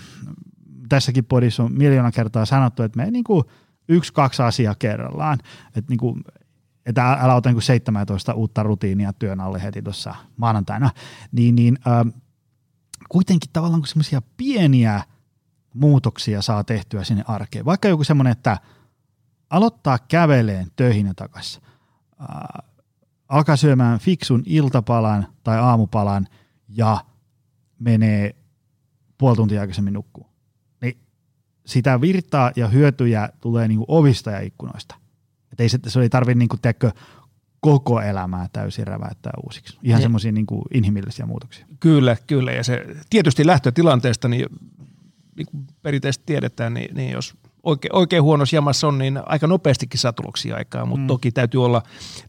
[0.88, 3.44] tässäkin podissa on miljoona kertaa sanottu, että me niin kuin
[3.88, 6.24] yksi, kaksi asiaa kerrallaan, että niin kuin,
[6.86, 10.90] että älä ota niin 17 uutta rutiinia työn alle heti tuossa maanantaina,
[11.32, 12.20] niin, niin äh,
[13.08, 15.02] kuitenkin tavallaan kun semmoisia pieniä
[15.74, 18.58] muutoksia saa tehtyä sinne arkeen, vaikka joku semmoinen, että–
[19.50, 21.62] aloittaa käveleen töihin ja takaisin,
[22.20, 22.66] äh,
[23.28, 26.28] alkaa syömään fiksun iltapalan tai aamupalan
[26.68, 27.04] ja
[27.78, 28.36] menee
[29.18, 30.26] puoli tuntia aikaisemmin nukkuu.
[31.66, 34.94] Niin sitä virtaa ja hyötyjä tulee niinku ovista ja ikkunoista.
[35.52, 36.90] Et ei se, se ei tarvitse niinku, tekkö,
[37.60, 39.78] koko elämää täysin räväyttää uusiksi.
[39.82, 41.66] Ihan semmoisia niinku inhimillisiä muutoksia.
[41.80, 42.52] Kyllä, kyllä.
[42.52, 44.46] Ja se tietysti lähtötilanteesta, niin,
[45.36, 50.00] niin kuin perinteisesti tiedetään, niin, niin jos oikein, oikein huonossa jamassa on, niin aika nopeastikin
[50.00, 51.06] saa tuloksia aikaa, mutta mm.
[51.06, 51.82] toki täytyy olla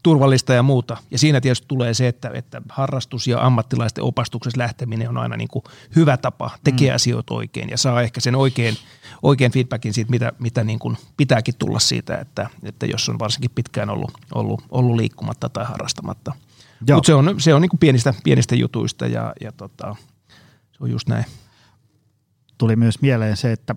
[0.04, 0.98] turvallista ja muuta.
[1.12, 5.48] Ja siinä tietysti tulee se, että, että harrastus ja ammattilaisten opastuksessa lähteminen on aina niin
[5.48, 5.64] kuin
[5.96, 6.96] hyvä tapa tekee mm.
[6.96, 8.76] asioita oikein ja saa ehkä sen oikein,
[9.22, 13.52] oikein feedbackin siitä, mitä, mitä niin kuin pitääkin tulla siitä, että, että jos on varsinkin
[13.56, 16.34] pitkään ollut, ollut, ollut liikkumatta tai harrastamatta.
[16.96, 19.96] Mutta se on, se on niin kuin pienistä, pienistä jutuista ja, ja tota,
[20.72, 21.26] se on just näin.
[22.58, 23.76] Tuli myös mieleen se, että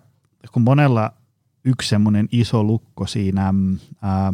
[0.53, 1.13] kun monella
[1.65, 4.33] yksi semmoinen iso lukko siinä mm, ää,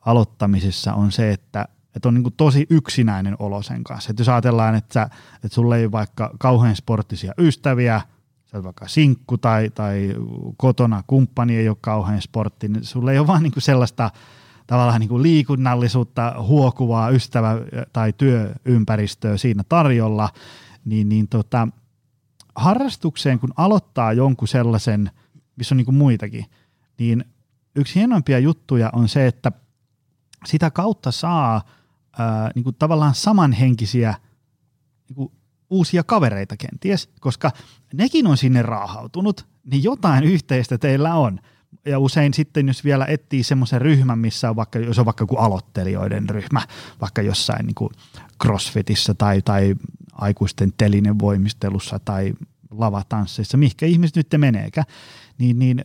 [0.00, 4.10] aloittamisessa on se, että, että on niin kuin tosi yksinäinen olo sen kanssa.
[4.10, 8.00] Että jos ajatellaan, että, että sulla ei vaikka kauhean sporttisia ystäviä,
[8.54, 10.14] sä vaikka sinkku tai, tai
[10.56, 14.10] kotona kumppani ei ole kauhean sportti, niin sulla ei ole vaan niin kuin sellaista
[14.66, 17.58] tavallaan niin kuin liikunnallisuutta huokuvaa ystävä-
[17.92, 20.28] tai työympäristöä siinä tarjolla,
[20.84, 21.68] niin, niin tota,
[22.54, 25.10] harrastukseen kun aloittaa jonkun sellaisen–
[25.56, 26.46] missä on niin kuin muitakin,
[26.98, 27.24] niin
[27.76, 29.52] yksi hienoimpia juttuja on se, että
[30.46, 31.62] sitä kautta saa
[32.18, 34.14] ää, niin kuin tavallaan samanhenkisiä
[35.08, 35.32] niin kuin
[35.70, 37.50] uusia kavereita kenties, koska
[37.94, 41.40] nekin on sinne raahautunut, niin jotain yhteistä teillä on.
[41.84, 45.36] Ja usein sitten, jos vielä etsii semmoisen ryhmän, missä on vaikka, jos on vaikka joku
[45.36, 46.62] aloittelijoiden ryhmä,
[47.00, 47.90] vaikka jossain niin kuin
[48.42, 49.74] crossfitissä tai, tai
[50.12, 52.32] aikuisten telinen voimistelussa tai
[52.70, 54.86] lavatansseissa, mihinkä ihmiset nyt meneekään,
[55.38, 55.84] niin, niin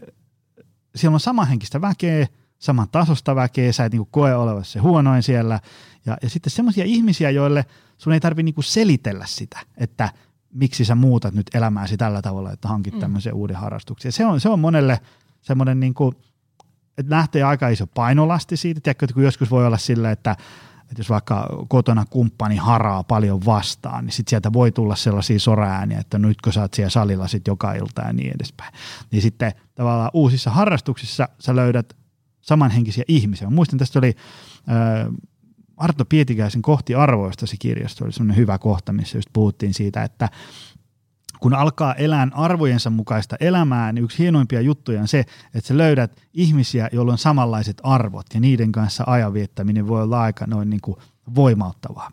[0.96, 2.28] siellä on samanhenkistä väkeä,
[2.60, 5.60] saman tasosta väkeä, sä et niin koe olevasi se huonoin siellä.
[6.06, 7.66] Ja, ja sitten semmoisia ihmisiä, joille
[7.98, 10.10] sun ei tarvitse niin selitellä sitä, että
[10.54, 13.00] miksi sä muutat nyt elämääsi tällä tavalla, että hankit mm.
[13.00, 14.12] tämmöisen uuden harrastuksen.
[14.12, 15.00] Se on, se on monelle
[15.42, 16.16] semmoinen, niin kuin,
[16.98, 20.36] että lähtee aika iso painolasti siitä, tiedätkö, että kun joskus voi olla sillä, että
[20.90, 26.00] että jos vaikka kotona kumppani haraa paljon vastaan, niin sitten sieltä voi tulla sellaisia soraääniä,
[26.00, 28.74] että nytkö sä oot siellä salilla sit joka ilta ja niin edespäin.
[29.12, 31.98] Niin sitten tavallaan uusissa harrastuksissa sä löydät
[32.42, 33.48] samanhenkisiä ihmisiä.
[33.48, 34.16] Mä muistan, tästä oli
[34.70, 35.14] äh,
[35.78, 40.30] Arto Pietikäisen kohti arvoista se kirjasto, oli semmoinen hyvä kohta, missä just puhuttiin siitä, että
[41.40, 45.20] kun alkaa elää arvojensa mukaista elämää, niin yksi hienoimpia juttuja on se,
[45.54, 50.22] että sä löydät ihmisiä, joilla on samanlaiset arvot ja niiden kanssa ajan viettäminen voi olla
[50.22, 50.98] aika noin niin kuin
[51.36, 52.12] voimauttavaa.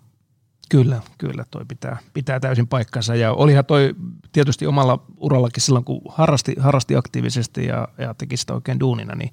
[0.70, 3.94] Kyllä, kyllä, toi pitää, pitää täysin paikkansa ja olihan toi
[4.32, 9.30] tietysti omalla urallakin silloin, kun harrasti, harrasti aktiivisesti ja, ja teki sitä oikein duunina, niin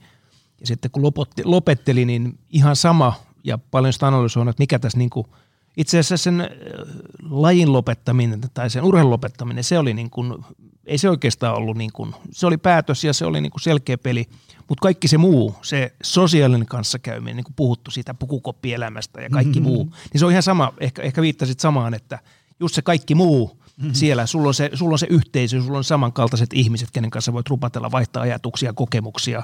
[0.64, 4.98] ja sitten kun lopetti, lopetteli, niin ihan sama ja paljon sitä analysoinut, että mikä tässä
[4.98, 5.28] niin kuin–
[5.78, 6.48] itse asiassa sen äh,
[7.30, 10.46] lajin lopettaminen tai sen urheilun lopettaminen, se oli niin kuin,
[10.86, 13.98] ei se oikeastaan ollut niin kuin, se oli päätös ja se oli niin kuin selkeä
[13.98, 14.26] peli,
[14.70, 19.74] Mutta kaikki se muu, se sosiaalinen kanssakäyminen, niin kuin puhuttu siitä pukukoppielämästä ja kaikki mm-hmm.
[19.74, 22.20] muu, niin se on ihan sama, ehkä, ehkä viittasit samaan, että
[22.60, 23.94] just se kaikki muu mm-hmm.
[23.94, 27.50] siellä, sulla on, se, sulla on se yhteisö, sulla on samankaltaiset ihmiset, kenen kanssa voit
[27.50, 29.44] rupatella, vaihtaa ajatuksia, kokemuksia,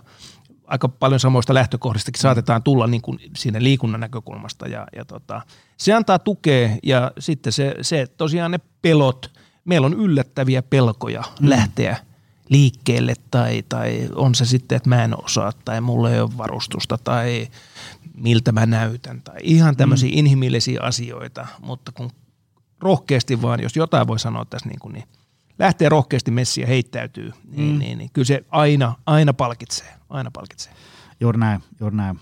[0.69, 5.41] aika paljon samoista lähtökohdistakin saatetaan tulla niin kuin siinä liikunnan näkökulmasta ja, ja tota,
[5.77, 9.31] se antaa tukea ja sitten se, se tosiaan ne pelot,
[9.65, 11.49] meillä on yllättäviä pelkoja mm.
[11.49, 11.97] lähteä
[12.49, 16.97] liikkeelle tai, tai on se sitten, että mä en osaa tai mulla ei ole varustusta
[16.97, 17.47] tai
[18.13, 20.17] miltä mä näytän tai ihan tämmöisiä mm.
[20.17, 22.11] inhimillisiä asioita, mutta kun
[22.79, 25.05] rohkeasti vaan, jos jotain voi sanoa tässä niin, kuin, niin
[25.59, 27.79] lähtee rohkeasti messiä heittäytyy, niin, mm.
[27.79, 30.73] niin, niin kyllä se aina, aina palkitsee, aina palkitsee.
[31.19, 32.19] Juuri näin, juuri näin.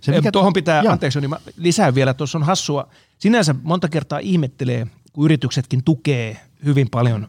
[0.00, 0.32] Se, mikä...
[0.32, 0.92] Tuohon pitää, Joo.
[0.92, 6.40] anteeksi, niin mä lisään vielä, tuossa on hassua, sinänsä monta kertaa ihmettelee, kun yrityksetkin tukee
[6.64, 7.28] hyvin paljon,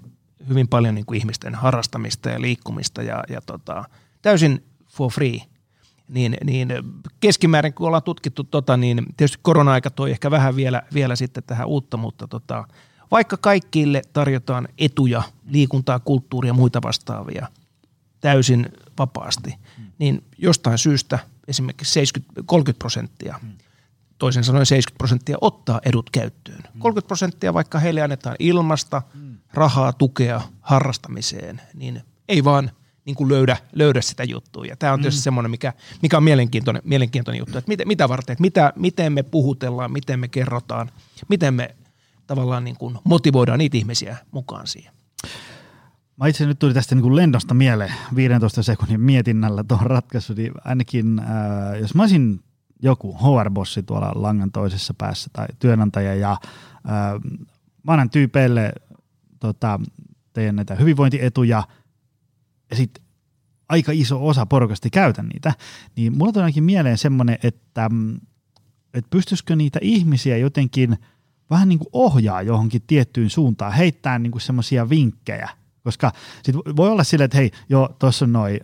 [0.50, 3.84] hyvin paljon niin kuin ihmisten harrastamista ja liikkumista ja, ja tota,
[4.22, 5.40] täysin for free,
[6.08, 6.68] niin, niin
[7.20, 11.68] keskimäärin kun ollaan tutkittu tota, niin tietysti korona-aika toi ehkä vähän vielä, vielä sitten tähän
[11.68, 12.68] uutta, mutta tota,
[13.12, 17.48] vaikka kaikille tarjotaan etuja, liikuntaa, kulttuuria ja muita vastaavia
[18.22, 19.56] täysin vapaasti,
[20.00, 23.40] niin jostain syystä esimerkiksi 70, 30 prosenttia,
[24.18, 26.64] toisin sanoen 70 prosenttia ottaa edut käyttöön.
[26.80, 29.02] 30 prosenttia vaikka heille annetaan ilmasta,
[29.54, 32.72] rahaa, tukea harrastamiseen, niin ei vaan
[33.06, 34.66] niin kuin löydä, löydä sitä juttua.
[34.66, 35.24] Ja tämä on tietysti mm.
[35.24, 39.24] semmoinen, mikä, mikä on mielenkiintoinen, mielenkiintoinen juttu, että mitä, mitä varten, että mitä, miten me
[39.24, 40.92] puhutellaan, miten me kerrotaan,
[41.28, 41.76] miten me
[42.28, 44.94] tavallaan niin kuin motivoidaan niitä ihmisiä mukaan siihen.
[46.18, 50.52] Mä itse nyt tuli tästä niin kuin lendosta mieleen 15 sekunnin mietinnällä tuohon ratkaisu, niin
[50.64, 52.40] ainakin äh, jos mä olisin
[52.84, 57.42] joku HR-bossi tuolla langan toisessa päässä tai työnantaja ja äh,
[57.84, 58.74] mä annan tyypeille
[59.40, 59.80] tota,
[60.34, 61.64] teidän näitä hyvinvointietuja
[62.70, 63.04] ja sitten
[63.70, 65.54] aika iso osa porukasta käytä niitä,
[65.96, 68.16] niin mulla tuli ainakin mieleen semmoinen, että, mm,
[68.94, 70.98] että pystyisikö niitä ihmisiä jotenkin–
[71.50, 75.50] vähän niin kuin ohjaa johonkin tiettyyn suuntaan, heittää niin semmoisia vinkkejä,
[75.84, 76.12] koska
[76.44, 78.60] sit voi olla silleen, että hei, joo, tuossa on noin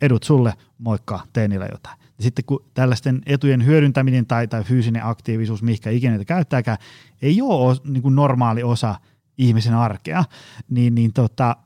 [0.00, 1.98] edut sulle, moikka, tee niillä jotain.
[2.18, 6.78] Ja sitten kun tällaisten etujen hyödyntäminen tai, tai fyysinen aktiivisuus, mihinkä ikinä niitä käyttääkään,
[7.22, 8.94] ei ole niin kuin normaali osa
[9.38, 10.24] ihmisen arkea,
[10.70, 11.56] niin, niin tota,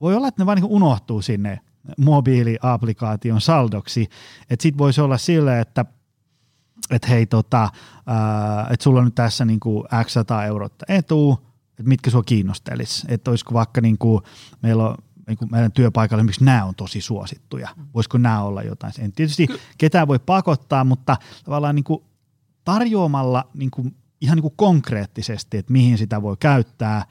[0.00, 1.60] voi olla, että ne vaan niin unohtuu sinne
[1.98, 4.08] mobiiliaplikaation saldoksi.
[4.60, 5.84] Sitten voisi olla silleen, että–
[6.90, 7.70] että hei, tota,
[8.70, 11.40] että sulla on nyt tässä niin kuin X 100 euroa etu,
[11.70, 14.22] että mitkä sua kiinnostelisi, että olisiko vaikka niin kuin,
[14.62, 14.94] meillä on
[15.26, 18.92] niin kuin meidän työpaikalla, miksi nämä on tosi suosittuja, voisiko nämä olla jotain.
[18.98, 19.46] En tietysti
[19.78, 22.04] ketään voi pakottaa, mutta tavallaan niin kuin
[22.64, 27.04] tarjoamalla niin kuin, ihan niin kuin konkreettisesti, että mihin sitä voi käyttää,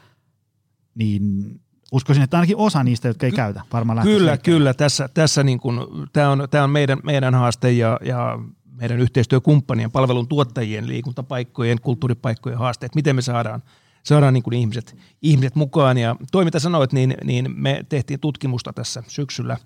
[0.95, 1.55] niin
[1.91, 4.73] uskoisin, että ainakin osa niistä, jotka ei Ky- käytä, varmaan Kyllä, kyllä.
[4.73, 5.79] Tässä, tässä niin kuin,
[6.13, 8.39] tämä on, tämä on meidän, meidän haaste ja, ja
[8.81, 13.63] meidän yhteistyökumppanien, palvelun tuottajien, liikuntapaikkojen, kulttuuripaikkojen haasteet, miten me saadaan,
[14.03, 15.97] saadaan niin kuin ihmiset, ihmiset mukaan.
[15.97, 19.57] Ja toi, mitä sanoit, niin, niin me tehtiin tutkimusta tässä syksyllä.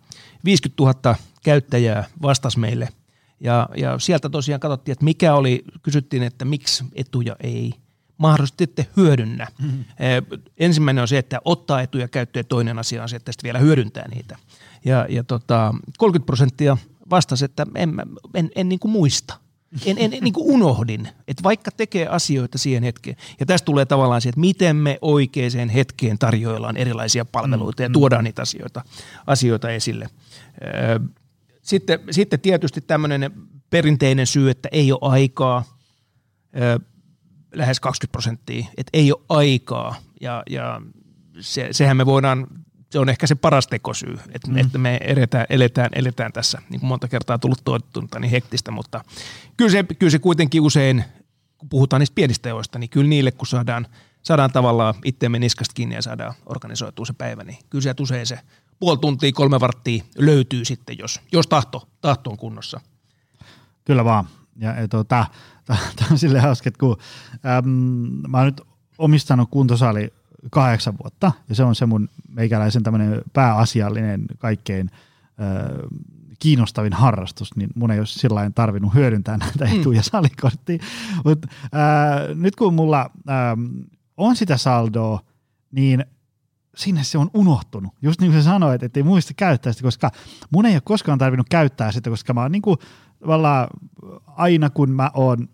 [0.46, 2.90] 50 000 käyttäjää vastasi meille
[3.40, 7.74] ja, ja sieltä tosiaan katsottiin, että mikä oli, kysyttiin, että miksi etuja ei
[8.18, 9.48] mahdollisesti ette hyödynnä.
[9.62, 9.86] Mm-hmm.
[10.58, 14.38] Ensimmäinen on se, että ottaa etuja käyttöön, toinen asia on se, että vielä hyödyntää niitä.
[14.86, 16.78] Ja, ja tota, 30 prosenttia
[17.10, 17.94] vastasi, että en,
[18.34, 19.38] en, en niin kuin muista.
[19.86, 23.18] En, en, en niin kuin unohdin, että vaikka tekee asioita siihen hetkeen.
[23.40, 27.92] Ja tästä tulee tavallaan se, että miten me oikeaan hetkeen tarjoillaan erilaisia palveluita ja mm,
[27.92, 27.94] mm.
[27.94, 28.82] tuodaan niitä asioita,
[29.28, 30.10] asioita esille.
[31.62, 33.32] Sitten, sitten tietysti tämmöinen
[33.70, 35.64] perinteinen syy, että ei ole aikaa,
[37.54, 39.96] lähes 20 prosenttia, että ei ole aikaa.
[40.22, 40.82] Ja, ja
[41.40, 42.48] se, sehän me voidaan
[42.96, 44.58] se on ehkä se paras tekosyy, että, mm.
[44.58, 49.04] että me eletään, eletään, eletään tässä, niin kuin monta kertaa tullut tuottunutta, niin hektistä, mutta
[49.58, 51.04] kyllä se, kyllä se kuitenkin usein,
[51.58, 53.88] kun puhutaan niistä pienistä teoista, niin kyllä niille, kun saadaan,
[54.22, 58.40] saadaan tavallaan itseämme niskasta kiinni ja saadaan organisoitua se päivä, niin kyllä sieltä usein se
[58.80, 62.82] puoli tuntia, kolme varttia löytyy sitten, jos, jos tahto, tahto on kunnossa.
[63.86, 64.28] Kyllä vaan.
[64.56, 65.26] Ja, ja tota,
[65.96, 66.98] tämä on silleen hauska, että kun
[67.58, 67.68] äm,
[68.28, 68.62] mä oon nyt
[68.98, 70.14] omistanut kuntosali
[70.52, 75.88] kahdeksan vuotta, ja se on se mun meikäläisen tämmöinen pääasiallinen kaikkein ö,
[76.40, 79.80] kiinnostavin harrastus, niin mun ei ole sillä tarvinnut hyödyntää näitä mm.
[79.80, 80.04] etuja mm.
[80.04, 80.80] salikorttiin.
[81.26, 81.48] Mutta
[82.36, 83.32] nyt kun mulla ö,
[84.18, 85.20] on sitä saldoa,
[85.72, 86.06] niin
[86.76, 87.94] sinne se on unohtunut.
[88.02, 90.12] Just niin kuin sä sanoit, että ei muista käyttää sitä, koska
[90.52, 92.78] mun ei ole koskaan tarvinnut käyttää sitä, koska mä oon niin kuin,
[94.28, 95.50] aina kun mä oon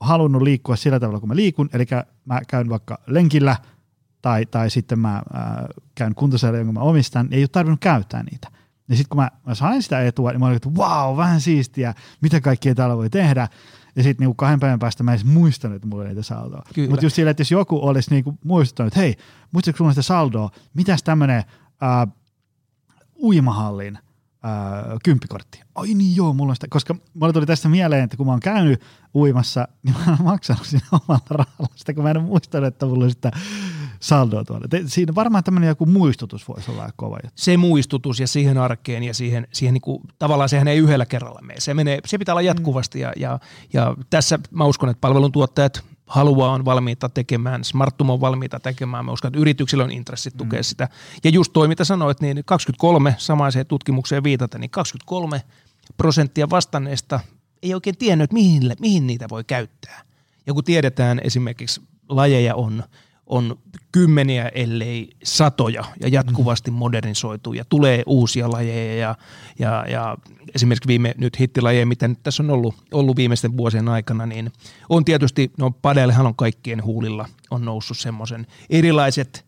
[0.00, 1.86] halunnut liikkua sillä tavalla, kun mä liikun, eli
[2.24, 3.56] mä käyn vaikka lenkillä–
[4.26, 8.22] tai, tai sitten mä ää, käyn kuntosalilla, jonka mä omistan, niin ei ole tarvinnut käyttää
[8.22, 8.48] niitä.
[8.88, 11.94] Ja sitten kun mä, mä sain sitä etua, niin mä olin, että wow, vähän siistiä,
[12.20, 13.48] mitä kaikkea täällä voi tehdä.
[13.96, 16.62] Ja sitten niinku kahden päivän päästä mä en edes muistanut, että mulla oli niitä saldoa.
[16.90, 19.16] Mutta just sillä, että jos joku olisi niinku muistuttanut, että hei,
[19.52, 21.44] muistatko sulla sitä saldoa, mitäs tämmöinen
[21.82, 22.12] äh,
[23.22, 23.98] uimahallin
[24.44, 24.52] äh,
[25.04, 25.60] kymppikortti.
[25.74, 28.40] Ai niin joo, mulla on sitä, koska mulle tuli tästä mieleen, että kun mä oon
[28.40, 28.82] käynyt
[29.14, 33.04] uimassa, niin mä oon maksanut siinä omalla rahalla sitä, kun mä en muistanut, että mulla
[33.04, 33.30] on sitä
[34.00, 34.68] saldoa tuolla.
[34.68, 37.32] Te, siinä varmaan tämmöinen joku muistutus voisi olla kova juttu.
[37.34, 41.40] Se muistutus ja siihen arkeen ja siihen, siihen niin kuin, tavallaan sehän ei yhdellä kerralla
[41.42, 41.60] mene.
[41.60, 43.38] Se, menee, se pitää olla jatkuvasti ja, ja,
[43.72, 49.12] ja tässä mä uskon, että palveluntuottajat haluaa, on valmiita tekemään, Smarttum on valmiita tekemään, mä
[49.12, 50.38] uskon, että yrityksillä on intressit mm.
[50.38, 50.88] tukea sitä.
[51.24, 55.42] Ja just toi, mitä sanoit, niin 23, samaiseen tutkimukseen viitata, niin 23
[55.96, 57.20] prosenttia vastanneista
[57.62, 60.02] ei oikein tiennyt, mihin, mihin niitä voi käyttää.
[60.46, 62.82] Ja kun tiedetään esimerkiksi lajeja on–
[63.26, 63.58] on
[63.92, 66.78] kymmeniä, ellei satoja ja jatkuvasti mm-hmm.
[66.78, 69.14] modernisoituu ja tulee uusia lajeja ja,
[69.58, 70.16] ja, ja
[70.54, 74.52] esimerkiksi viime nyt hittilajeja, mitä nyt tässä on ollut, ollut viimeisten vuosien aikana, niin
[74.88, 79.46] on tietysti, no padellehan on kaikkien huulilla, on noussut semmoisen erilaiset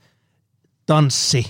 [0.86, 1.46] tanssi,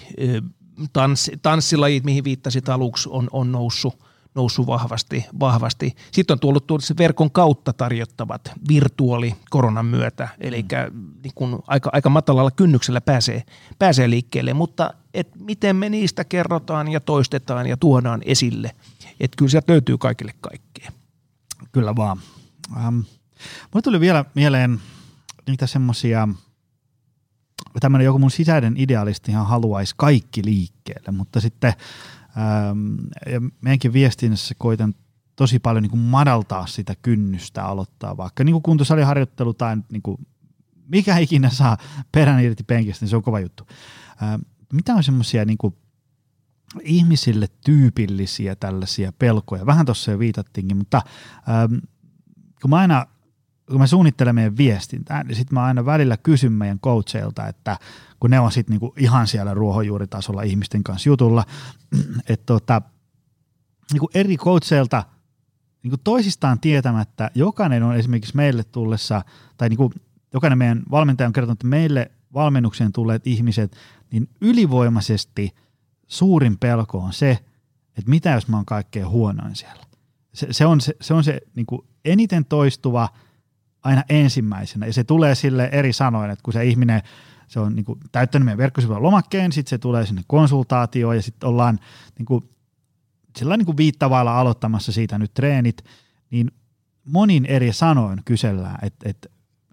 [0.93, 4.08] tanssi, tanssilajit, mihin viittasit aluksi, on, on noussut
[4.39, 5.27] noussut vahvasti.
[5.41, 5.97] vahvasti.
[6.13, 11.13] Sitten on tullut tuossa verkon kautta tarjottavat virtuaali koronan myötä, eli mm.
[11.23, 13.43] niin kun aika, aika matalalla kynnyksellä pääsee,
[13.79, 18.71] pääsee liikkeelle, mutta et miten me niistä kerrotaan ja toistetaan ja tuodaan esille,
[19.21, 20.91] että kyllä sieltä löytyy kaikille kaikkea.
[21.73, 22.19] Kyllä vaan.
[22.77, 22.95] Ähm,
[23.73, 24.81] mulle tuli vielä mieleen
[25.47, 26.29] niitä semmoisia,
[27.81, 31.73] tämmöinen joku mun sisäinen idealistihan haluaisi kaikki liikkeelle, mutta sitten
[32.39, 32.97] Ähm,
[33.33, 34.95] ja meidänkin viestinnässä koitan
[35.37, 40.27] tosi paljon niin kuin madaltaa sitä kynnystä aloittaa vaikka niin kuin kuntosaliharjoittelu tai niin kuin
[40.89, 41.77] mikä ikinä saa
[42.13, 43.67] perän irti penkistä, niin se on kova juttu.
[44.23, 44.41] Ähm,
[44.73, 45.59] mitä on semmoisia niin
[46.83, 49.67] ihmisille tyypillisiä tällaisia pelkoja?
[49.67, 51.03] Vähän tuossa jo viitattiinkin, mutta
[51.49, 51.75] ähm,
[52.63, 53.07] kun mä aina
[53.71, 57.77] kun mä suunnittelen meidän viestintää, niin sitten mä aina välillä kysyn meidän coacheilta, että
[58.21, 61.45] kun ne on sitten niinku ihan siellä ruohonjuuritasolla ihmisten kanssa jutulla,
[62.29, 62.83] että tota,
[63.93, 65.05] niinku eri coacheilta
[65.83, 69.23] niinku toisistaan tietämättä, jokainen on esimerkiksi meille tullessa,
[69.57, 69.93] tai niinku
[70.33, 73.77] jokainen meidän valmentaja on kertonut, että meille valmennukseen tulleet ihmiset,
[74.11, 75.55] niin ylivoimaisesti
[76.07, 77.31] suurin pelko on se,
[77.99, 79.83] että mitä jos mä oon kaikkein huonoin siellä.
[80.35, 81.67] Se, se on se, se, on se niin
[82.05, 83.09] eniten toistuva–
[83.89, 84.87] aina ensimmäisenä.
[84.87, 87.03] Ja se tulee sille eri sanoin, että kun se ihminen
[87.49, 91.49] se on niin kuin, täyttänyt meidän verkkosivuilla lomakkeen, sitten se tulee sinne konsultaatioon ja sitten
[91.49, 91.79] ollaan
[92.19, 92.51] niin kuin,
[93.37, 95.85] sillä niin kuin viittavailla aloittamassa siitä nyt treenit,
[96.31, 96.51] niin
[97.05, 99.29] monin eri sanoin kysellään, että, että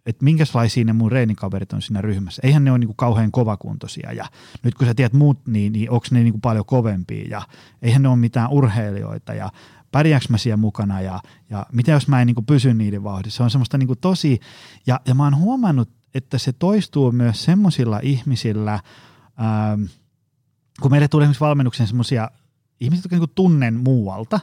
[0.06, 2.42] että minkälaisia ne mun reenikaverit on siinä ryhmässä.
[2.46, 4.26] Eihän ne ole niinku kauhean kovakuntoisia ja
[4.64, 7.42] nyt kun sä tiedät muut, niin, niin onko ne niinku paljon kovempia ja
[7.82, 9.52] eihän ne ole mitään urheilijoita ja
[9.96, 13.38] pärjääkö mä siellä mukana ja, ja mitä jos mä en niin kuin pysy niiden vauhdissa.
[13.38, 14.40] Se on semmoista niin kuin tosi,
[14.88, 19.84] ja, ja mä oon huomannut, että se toistuu myös semmoisilla ihmisillä, ähm,
[20.82, 22.32] kun meille tulee esimerkiksi valmennukseen semmoisia
[22.80, 24.40] ihmisiä, jotka niin tunnen muualta,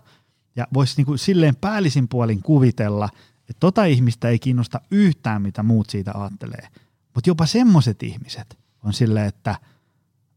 [0.57, 3.09] ja voisi niin silleen päällisin puolin kuvitella,
[3.41, 6.69] että tota ihmistä ei kiinnosta yhtään, mitä muut siitä ajattelee.
[7.15, 9.57] Mutta jopa semmoiset ihmiset on silleen, että–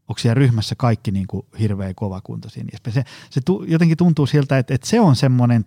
[0.08, 2.64] onko siellä ryhmässä kaikki niin kuin hirveän kovakuntoisia.
[2.64, 5.64] Niin se, se tu, jotenkin tuntuu siltä, että, että se on semmoinen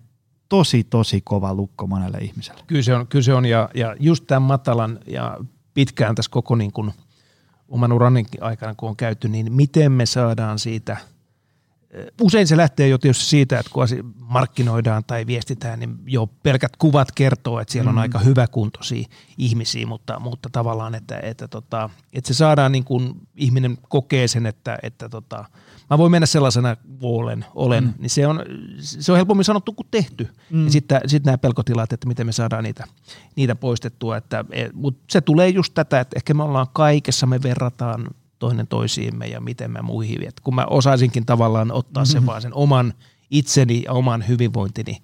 [0.50, 2.64] tosi, tosi kova lukko monelle ihmiselle.
[2.68, 5.38] Kyllä se on, kyllä se on ja, ja just tämän matalan ja
[5.74, 6.94] pitkään tässä koko niin kuin
[7.68, 10.98] oman uran aikana, kun on käyty, niin miten me saadaan siitä–
[12.22, 13.84] Usein se lähtee jo tietysti siitä, että kun
[14.20, 18.02] markkinoidaan tai viestitään, niin jo pelkät kuvat kertoo, että siellä on mm.
[18.02, 19.06] aika hyväkuntoisia
[19.38, 24.46] ihmisiä, mutta, mutta tavallaan, että, että, tota, että se saadaan niin kuin ihminen kokee sen,
[24.46, 25.46] että, että tota,
[25.90, 27.94] mä voin mennä sellaisena olen, olen mm.
[27.98, 28.44] niin se on,
[28.80, 30.28] se on helpommin sanottu kuin tehty.
[30.50, 30.66] Mm.
[30.66, 32.88] Ja sitten sit nämä pelkotilat, että miten me saadaan niitä,
[33.36, 37.44] niitä poistettua, että, et, mutta se tulee just tätä, että ehkä me ollaan kaikessa, me
[37.44, 38.08] verrataan
[38.40, 40.28] toinen toisiimme ja miten mä muihin.
[40.28, 42.28] Et kun mä osaisinkin tavallaan ottaa sen mm-hmm.
[42.28, 42.94] vaan sen oman
[43.32, 44.98] itseni ja oman hyvinvointini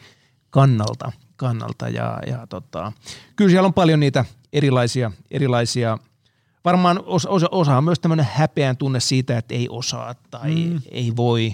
[0.49, 1.11] kannalta.
[1.35, 2.91] kannalta ja, ja tota,
[3.35, 5.97] kyllä siellä on paljon niitä erilaisia, erilaisia
[6.65, 10.81] varmaan osa, osa, osa on myös tämmöinen häpeän tunne siitä, että ei osaa tai mm.
[10.91, 11.53] ei voi.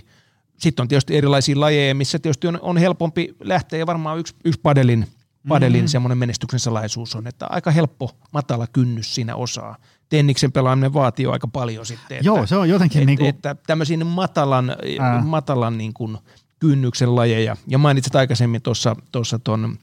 [0.58, 4.60] Sitten on tietysti erilaisia lajeja, missä tietysti on, on helpompi lähteä ja varmaan yksi, yksi
[4.64, 5.08] padelin,
[5.48, 5.88] padelin mm.
[5.88, 9.76] semmoinen menestyksen salaisuus on, että aika helppo matala kynnys siinä osaa
[10.12, 12.18] tenniksen pelaaminen vaatii aika paljon sitten.
[12.18, 13.30] Että, Joo, se on jotenkin että, niin kuin...
[13.30, 14.76] Että tämmöisiin matalan,
[15.24, 16.18] matalan niin kuin
[16.59, 17.55] kynnyksen lajeja.
[17.68, 18.62] Ja mainitsit aikaisemmin
[19.12, 19.78] tuossa tuon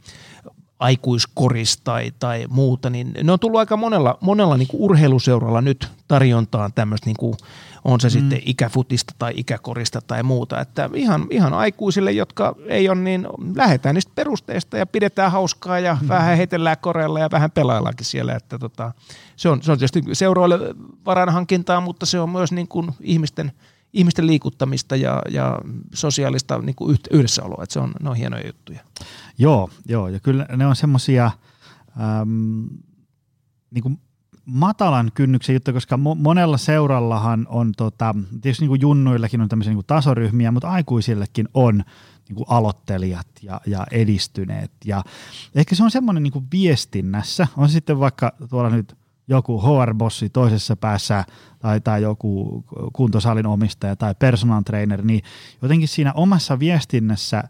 [0.79, 5.89] aikuiskoris tai, tai muuta, niin ne on tullut aika monella, monella niin kuin urheiluseuralla nyt
[6.09, 7.35] tarjontaan tämmöistä, niin kuin,
[7.89, 8.11] on se mm.
[8.11, 13.27] sitten ikäfutista tai ikäkorista tai muuta, että ihan, ihan aikuisille, jotka ei ole niin,
[13.57, 16.09] lähdetään niistä perusteista ja pidetään hauskaa ja mm.
[16.09, 18.93] vähän heitellään korella ja vähän pelaillaankin siellä, että tota,
[19.37, 20.59] se, on, se on tietysti seuroille
[21.07, 23.53] varanhankintaa, mutta se on myös niin kuin ihmisten–
[23.93, 25.59] ihmisten liikuttamista ja, ja
[25.95, 27.63] sosiaalista niin kuin yhdessäoloa.
[27.63, 28.81] Että se on, ne on hienoja juttuja.
[29.39, 31.31] Joo, joo ja kyllä ne on semmoisia
[33.71, 34.01] niin
[34.49, 39.77] matalan kynnyksen juttu, koska monella seurallahan on, tota, tietysti niin kuin junnuillakin on tämmöisiä niin
[39.77, 41.83] kuin tasoryhmiä, mutta aikuisillekin on
[42.29, 44.73] niin kuin aloittelijat ja, ja edistyneet.
[44.85, 45.05] Ja
[45.55, 48.97] ehkä se on semmoinen niin kuin viestinnässä, on sitten vaikka tuolla nyt
[49.29, 51.25] joku HR-bossi toisessa päässä
[51.59, 55.23] tai, tai joku kuntosalin omistaja tai personal trainer, niin
[55.63, 57.45] jotenkin siinä omassa viestinnässä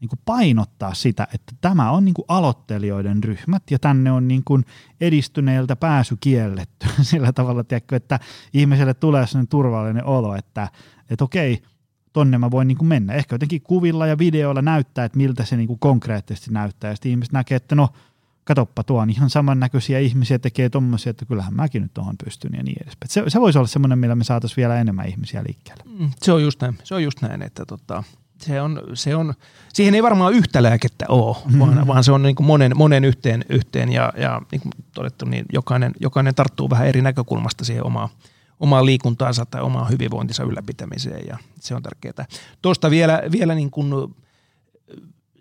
[0.00, 4.42] niin kuin painottaa sitä, että tämä on niin kuin aloittelijoiden ryhmät ja tänne on niin
[4.44, 4.64] kuin
[5.00, 8.20] edistyneiltä pääsy kielletty sillä tavalla, tiedätkö, että
[8.54, 10.68] ihmiselle tulee sellainen turvallinen olo, että,
[11.10, 11.62] että okei,
[12.12, 13.12] tonne mä voin niin kuin mennä.
[13.12, 17.10] Ehkä jotenkin kuvilla ja videoilla näyttää, että miltä se niin kuin konkreettisesti näyttää ja sitten
[17.10, 17.88] ihmiset näkee, että no–
[18.44, 22.82] katoppa tuon ihan samannäköisiä ihmisiä tekee tuommoisia, että kyllähän mäkin nyt tuohon pystyn ja niin
[22.82, 23.10] edespäin.
[23.10, 25.84] Se, se voisi olla semmoinen, millä me saataisiin vielä enemmän ihmisiä liikkeelle.
[25.98, 28.04] Mm, se on just näin, se on just näin että tota,
[28.40, 29.34] se on, se on,
[29.72, 31.58] siihen ei varmaan yhtä lääkettä ole, mm-hmm.
[31.58, 35.24] vaan, vaan se on niin kuin monen, monen yhteen, yhteen ja, ja niin kuin todettu,
[35.24, 38.08] niin jokainen, jokainen tarttuu vähän eri näkökulmasta siihen omaan,
[38.60, 42.26] omaan liikuntaansa tai omaan hyvinvointinsa ylläpitämiseen ja se on tärkeää.
[42.62, 44.14] Tuosta vielä, vielä niin kuin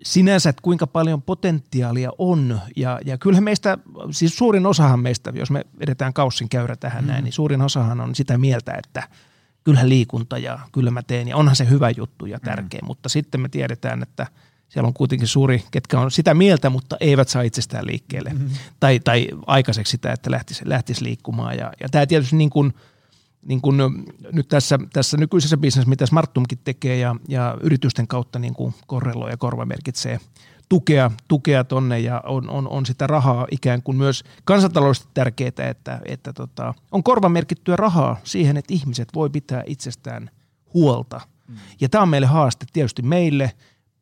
[0.04, 2.60] sinänsä, että kuinka paljon potentiaalia on.
[2.76, 3.78] Ja, ja kyllähän meistä,
[4.12, 7.08] siis suurin osahan meistä, jos me edetään kaussin käyrä tähän mm.
[7.08, 9.04] näin, niin suurin osahan on sitä mieltä, että
[9.64, 12.80] kyllähän liikunta ja kyllä mä teen ja onhan se hyvä juttu ja tärkeä.
[12.84, 12.88] Mm.
[12.88, 14.28] Mutta sitten me tiedetään, että
[14.70, 18.30] siellä on kuitenkin suuri, ketkä on sitä mieltä, mutta eivät saa itsestään liikkeelle.
[18.34, 18.50] Mm.
[18.80, 21.58] Tai, tai aikaiseksi sitä, että lähtisi, lähtisi liikkumaan.
[21.58, 22.74] Ja, ja tämä tietysti niin kuin–
[23.42, 23.78] niin kuin
[24.32, 29.30] nyt tässä, tässä nykyisessä bisnessä, mitä Smartumkin tekee ja, ja yritysten kautta niin kuin korreloi
[29.30, 30.20] ja korva merkitsee
[30.70, 36.02] tukea, tukea tonne ja on, on, on sitä rahaa ikään kuin myös kansantaloudellisesti tärkeää, että,
[36.06, 40.30] että tota, on korvamerkittyä rahaa siihen, että ihmiset voi pitää itsestään
[40.74, 41.22] huolta.
[41.48, 41.56] Mm.
[41.82, 43.52] Ja tämä on meille haaste tietysti meille,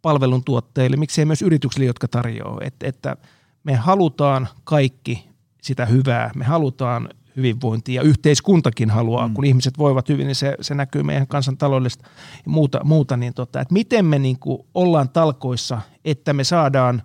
[0.01, 3.18] palveluntuottajille, miksei myös yrityksille, jotka tarjoaa, että, että
[3.63, 5.30] me halutaan kaikki
[5.61, 9.33] sitä hyvää, me halutaan hyvinvointia ja yhteiskuntakin haluaa, mm.
[9.33, 12.07] kun ihmiset voivat hyvin, niin se, se näkyy meidän kansantaloudellista
[12.45, 17.03] ja muuta, muuta niin tota, että miten me niin kuin ollaan talkoissa, että me saadaan,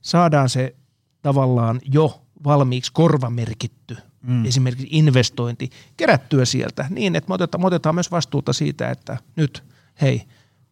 [0.00, 0.74] saadaan se
[1.22, 4.44] tavallaan jo valmiiksi korvamerkitty mm.
[4.44, 9.64] esimerkiksi investointi kerättyä sieltä niin, että me otetaan, me otetaan myös vastuuta siitä, että nyt
[10.00, 10.22] hei,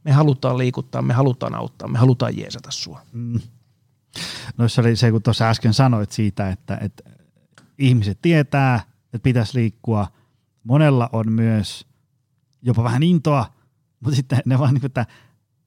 [0.05, 3.01] me halutaan liikuttaa, me halutaan auttaa, me halutaan jeesata sua.
[3.13, 3.41] Mm.
[4.57, 7.20] No se oli se, kun tuossa äsken sanoit siitä, että, että
[7.81, 10.07] ihmiset tietää, että pitäisi liikkua.
[10.65, 11.87] Monella on myös
[12.63, 13.47] jopa vähän intoa,
[14.01, 15.07] mutta sitten ne vaan niin että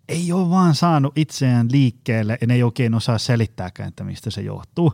[0.07, 4.41] ei ole vaan saanut itseään liikkeelle ja ne ei oikein osaa selittääkään, että mistä se
[4.41, 4.93] johtuu.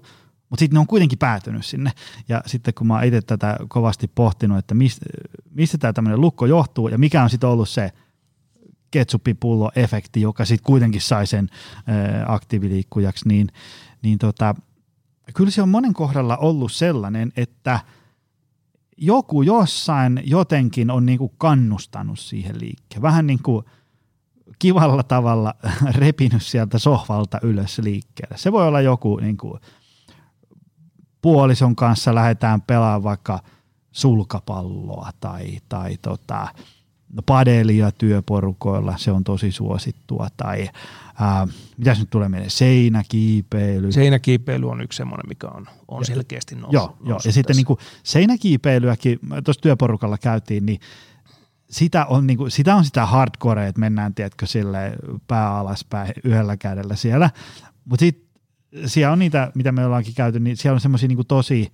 [0.49, 1.91] Mutta sitten ne on kuitenkin päätynyt sinne.
[2.29, 5.05] Ja sitten kun mä oon itse tätä kovasti pohtinut, että mistä,
[5.51, 7.91] mistä tämä tämmöinen lukko johtuu ja mikä on sitten ollut se
[8.91, 11.49] ketsuppipullo-efekti, joka sitten kuitenkin sai sen
[12.25, 13.47] aktiiviliikkujaksi, niin,
[14.01, 14.55] niin tota,
[15.33, 17.79] kyllä se on monen kohdalla ollut sellainen, että
[18.97, 23.01] joku jossain jotenkin on niinku kannustanut siihen liikkeen.
[23.01, 23.65] Vähän niin kuin
[24.59, 25.53] kivalla tavalla
[25.95, 28.37] repinyt sieltä sohvalta ylös liikkeelle.
[28.37, 29.59] Se voi olla joku niin kuin
[31.21, 33.39] puolison kanssa lähdetään pelaamaan vaikka
[33.91, 36.47] sulkapalloa tai, tai tota,
[37.25, 40.69] padelia työporukoilla, se on tosi suosittua, tai
[41.19, 41.47] ää,
[41.77, 43.91] mitäs nyt tulee meille, seinäkiipeily.
[43.91, 46.73] Seinäkiipeily on yksi semmoinen, mikä on, on selkeästi noussut.
[46.73, 47.19] Joo, joo.
[47.25, 50.79] ja sitten niin kuin seinäkiipeilyäkin, tuossa työporukalla käytiin, niin
[51.69, 54.91] sitä on, niin kuin, sitä on sitä hardcore, että mennään, tiedätkö, sille
[55.27, 57.29] pää alaspäin yhdellä kädellä siellä,
[57.85, 58.29] mutta sitten
[58.85, 61.73] siellä on niitä, mitä me ollaankin käyty, niin siellä on semmoisia niin tosi,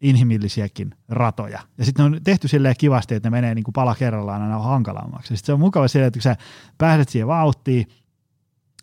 [0.00, 1.60] inhimillisiäkin ratoja.
[1.78, 5.36] Ja sitten on tehty silleen kivasti, että ne menee niin kuin pala kerrallaan aina hankalammaksi.
[5.36, 6.36] Sitten se on mukava silleen, että kun sä
[6.78, 7.86] pääset siihen vauhtiin,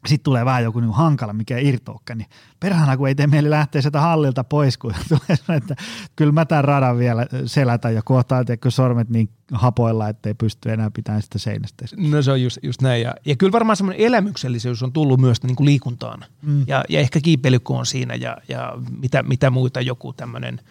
[0.08, 2.28] sitten tulee vähän joku niin hankala, mikä ei irtoukka, niin
[2.60, 5.76] perhana kun ei tee mieli lähteä sieltä hallilta pois, kun tulee että
[6.16, 10.92] kyllä mä tämän radan vielä selätän ja kohtaa, että sormet niin hapoilla, ettei pysty enää
[10.92, 11.86] pitämään sitä seinästä.
[11.98, 13.02] No se on just, just näin.
[13.02, 16.26] Ja, ja kyllä varmaan semmoinen elämyksellisyys on tullut myös niin kuin liikuntaan.
[16.42, 16.64] Mm.
[16.68, 20.62] Ja, ja ehkä kiipeilyko on siinä ja, ja mitä, mitä muita joku tämmöinen–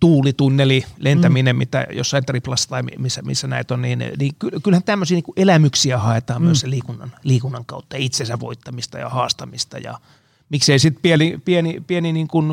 [0.00, 1.58] tuulitunneli, lentäminen, mm.
[1.58, 4.32] mitä jossain triplassa tai missä, missä näitä on, niin, niin
[4.62, 6.46] kyllähän tämmöisiä niin elämyksiä haetaan mm.
[6.46, 10.00] myös liikunnan, liikunnan kautta, itsensä voittamista ja haastamista ja
[10.48, 12.52] miksei sitten pieni, pieni, pieni niin kuin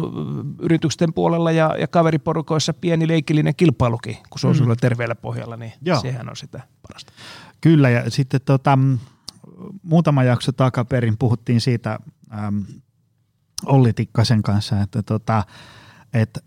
[0.59, 4.57] yritysten puolella ja, ja kaveriporukoissa pieni leikillinen kilpailukin, kun se on mm.
[4.57, 6.01] sulla terveellä pohjalla, niin Joo.
[6.01, 7.13] sehän on sitä parasta.
[7.61, 8.79] Kyllä, ja sitten tota,
[9.83, 11.99] muutama jakso takaperin puhuttiin siitä
[12.47, 12.65] äm,
[13.65, 15.43] Olli Tikkasen kanssa, että, tota,
[16.13, 16.39] että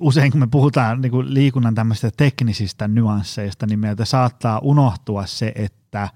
[0.00, 5.52] usein kun me puhutaan niin kuin liikunnan tämmöisistä teknisistä nyansseista, niin meiltä saattaa unohtua se,
[5.54, 6.08] että,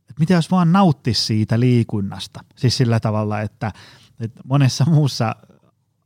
[0.00, 2.40] että mitä jos vaan nauttisi siitä liikunnasta.
[2.56, 3.72] Siis sillä tavalla, että,
[4.20, 5.36] että monessa muussa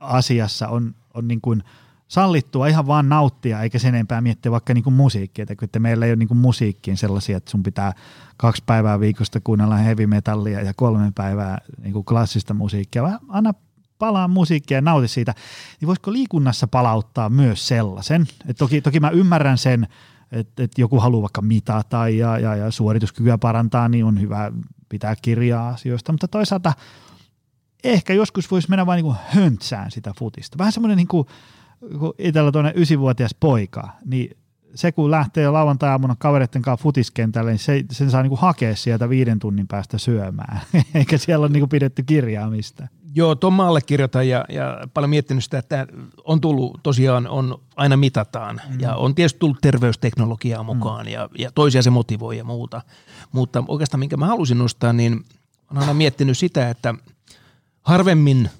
[0.00, 1.62] asiassa on, on niin kuin
[2.08, 6.10] sallittua ihan vaan nauttia, eikä sen enempää miettiä vaikka niin kuin musiikkia, että meillä ei
[6.10, 7.92] ole niin kuin musiikkiin sellaisia, että sun pitää
[8.36, 13.54] kaksi päivää viikosta kuunnella heavy metallia ja kolme päivää niin kuin klassista musiikkia, vaan anna
[13.99, 15.34] palaa musiikkia ja nauti siitä,
[15.80, 18.26] niin voisiko liikunnassa palauttaa myös sellaisen?
[18.49, 19.88] Et toki, toki mä ymmärrän sen,
[20.32, 24.53] että et joku haluaa vaikka mitata ja, ja, ja suorituskykyä parantaa, niin on hyvä
[24.88, 26.72] pitää kirjaa asioista, mutta toisaalta
[27.84, 30.59] ehkä joskus voisi mennä vain niin höntsään sitä futista.
[30.59, 31.26] Vähän semmoinen niin kuin,
[31.99, 34.36] kun itsellä tuonne ysivuotias poika, niin
[34.74, 39.38] se kun lähtee lauantai-aamuna kavereiden kanssa futiskentälle, niin se, sen saa niinku hakea sieltä viiden
[39.38, 40.60] tunnin päästä syömään,
[40.94, 42.88] eikä siellä ole niinku pidetty kirjaa mistä.
[43.16, 45.86] Joo, tuon mä allekirjoitan ja, ja paljon miettinyt sitä, että
[46.24, 48.80] on tullut tosiaan, on aina mitataan mm.
[48.80, 50.66] ja on tietysti tullut terveysteknologiaa mm.
[50.66, 51.12] mukaan mm.
[51.12, 52.82] ja, ja toisia se motivoi ja muuta.
[53.32, 55.24] Mutta oikeastaan minkä mä halusin nostaa, niin
[55.70, 56.94] olen aina miettinyt sitä, että
[57.82, 58.50] harvemmin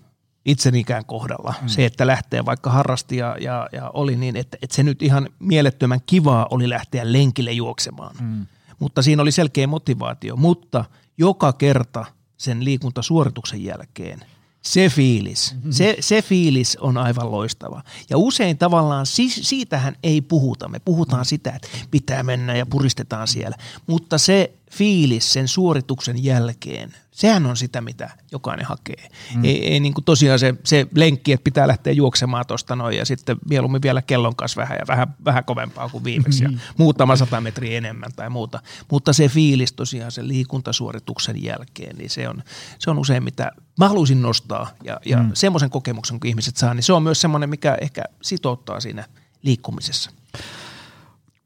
[0.45, 1.55] itsenikään kohdalla.
[1.63, 1.69] Mm.
[1.69, 5.29] Se, että lähtee vaikka harrasti ja, ja, ja oli niin, että, että se nyt ihan
[5.39, 8.17] mielettömän kivaa oli lähteä lenkille juoksemaan.
[8.21, 8.47] Mm.
[8.79, 10.37] Mutta siinä oli selkeä motivaatio.
[10.37, 10.85] Mutta
[11.19, 12.05] joka kerta
[12.37, 14.25] sen liikuntasuorituksen jälkeen–
[14.65, 15.73] se fiilis, mm-hmm.
[15.73, 17.83] se, se fiilis on aivan loistava.
[18.11, 20.69] Ja usein tavallaan si, siitähän ei puhuta.
[20.69, 21.27] Me puhutaan mm.
[21.27, 23.57] sitä, että pitää mennä ja puristetaan siellä.
[23.87, 29.09] Mutta se fiilis sen suorituksen jälkeen, sehän on sitä, mitä jokainen hakee.
[29.35, 29.45] Mm.
[29.45, 33.07] Ei, ei niin kuin tosiaan se, se lenkki, että pitää lähteä juoksemaan tuosta noin ja
[33.07, 36.59] sitten mieluummin vielä kellon kanssa vähän ja vähän, vähän kovempaa kuin viimeksi ja mm.
[36.79, 38.61] muutama sata metriä enemmän tai muuta.
[38.91, 42.43] Mutta se fiilis tosiaan sen liikuntasuorituksen jälkeen, niin se on,
[42.79, 45.31] se on usein mitä mä haluaisin nostaa ja, ja mm.
[45.35, 49.05] semmoisen kokemuksen, kun ihmiset saa, niin se on myös semmoinen, mikä ehkä sitouttaa siinä
[49.43, 50.11] liikkumisessa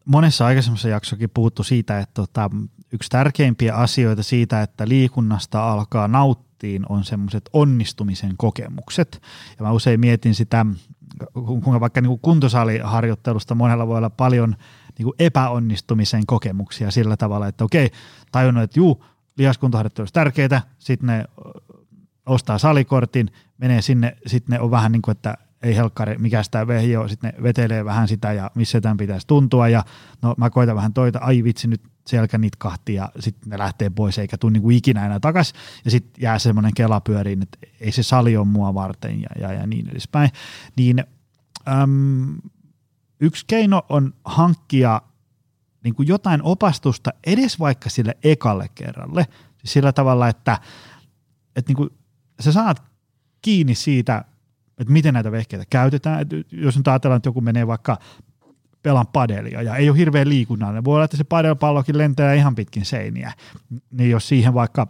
[0.04, 2.50] monessa aikaisemmassa jaksokin puhuttu siitä, että tota,
[2.92, 9.22] yksi tärkeimpiä asioita siitä, että liikunnasta alkaa nauttiin, on semmoiset onnistumisen kokemukset.
[9.58, 10.66] Ja mä usein mietin sitä,
[11.32, 14.56] kuinka vaikka niin kuin kuntosaliharjoittelusta monella voi olla paljon
[14.98, 17.90] niin kuin epäonnistumisen kokemuksia sillä tavalla, että okei,
[18.32, 19.04] tajunnut, että juu,
[19.36, 21.24] lihaskuntoharjoittelu on tärkeää, sitten ne
[22.26, 26.66] ostaa salikortin, menee sinne, sitten ne on vähän niin kuin, että ei helkkari, mikä sitä
[26.66, 29.84] vehjo, sitten ne vetelee vähän sitä ja missä tämän pitäisi tuntua ja
[30.22, 34.18] no mä koitan vähän toita, ai vitsi nyt selkä nitkahti ja sitten ne lähtee pois
[34.18, 38.02] eikä tule niinku ikinä enää takaisin ja sitten jää semmoinen kela pyöriin, että ei se
[38.02, 40.30] sali ole mua varten ja, ja, ja niin edespäin.
[40.76, 41.04] Niin
[41.68, 42.36] äm,
[43.20, 45.02] yksi keino on hankkia
[45.84, 49.26] niin jotain opastusta edes vaikka sille ekalle kerralle,
[49.58, 50.58] siis sillä tavalla, että,
[51.56, 51.90] että niin
[52.40, 52.82] sä saat
[53.42, 54.24] kiinni siitä
[54.78, 56.20] että miten näitä vehkeitä käytetään.
[56.20, 57.98] Et jos nyt ajatellaan, että joku menee vaikka
[58.88, 62.84] pelan padelia ja ei ole hirveän liikunnallinen, voi olla, että se padelpallokin lentää ihan pitkin
[62.84, 63.32] seiniä,
[63.90, 64.86] niin jos siihen vaikka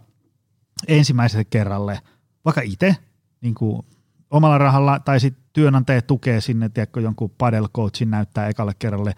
[0.87, 1.99] ensimmäiselle kerralle,
[2.45, 2.95] vaikka itse
[3.41, 3.85] niin kuin
[4.31, 9.15] omalla rahalla tai sitten työnantaja tukee sinne, tiedätkö, jonkun padel coachin näyttää ekalle kerralle,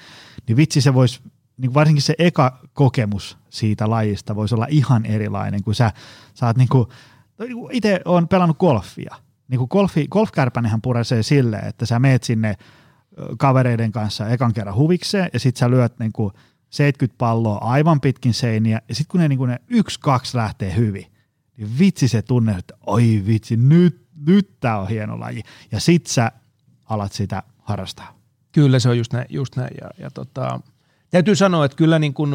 [0.48, 1.22] niin vitsi se voisi,
[1.58, 5.92] niin varsinkin se eka kokemus siitä lajista voisi olla ihan erilainen, kun sä
[6.34, 6.88] saat niin kuin,
[7.72, 9.16] itse on pelannut golfia,
[9.48, 12.56] niin kuin golfi, golfkärpänenhän puresee silleen, että sä meet sinne
[13.38, 16.34] kavereiden kanssa ekan kerran huvikseen ja sit sä lyöt niin kuin
[16.70, 20.76] 70 palloa aivan pitkin seiniä ja sitten kun ne, niin kuin ne yksi, kaksi lähtee
[20.76, 21.06] hyvin,
[21.58, 25.44] niin vitsi se tunne, että oi vitsi, nyt, nyt tää on hieno laji.
[25.72, 26.32] Ja sit sä
[26.90, 28.18] alat sitä harrastaa.
[28.52, 29.26] Kyllä se on just näin.
[29.30, 29.76] Just näin.
[29.82, 30.60] Ja, ja tota,
[31.10, 32.32] täytyy sanoa, että kyllä niin kuin,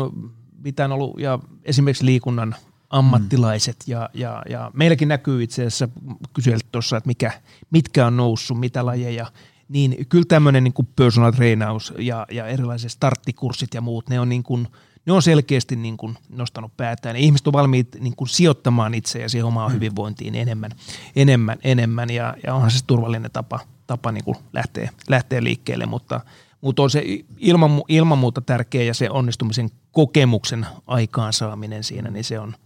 [0.58, 2.54] mitä on ollut, ja esimerkiksi liikunnan
[2.90, 3.92] ammattilaiset mm.
[3.92, 5.88] ja, ja, ja meilläkin näkyy itse asiassa,
[6.32, 7.32] kyselty tuossa, että mikä,
[7.70, 9.26] mitkä on noussut, mitä lajeja,
[9.68, 14.28] niin kyllä tämmöinen niin kuin personal trainaus ja, ja erilaiset starttikurssit ja muut, ne on,
[14.28, 14.68] niin kuin,
[15.06, 17.16] ne on selkeästi niin kuin nostanut päätään.
[17.16, 19.74] Ja ihmiset on valmiit niin kuin sijoittamaan itse ja siihen omaan mm.
[19.74, 20.70] hyvinvointiin enemmän,
[21.16, 26.20] enemmän, enemmän ja, ja onhan se turvallinen tapa, tapa niin kuin lähteä, lähteä liikkeelle, mutta,
[26.60, 27.04] mutta on se
[27.38, 32.54] ilman, ilman muuta tärkeä ja se onnistumisen kokemuksen aikaansaaminen siinä, niin se on–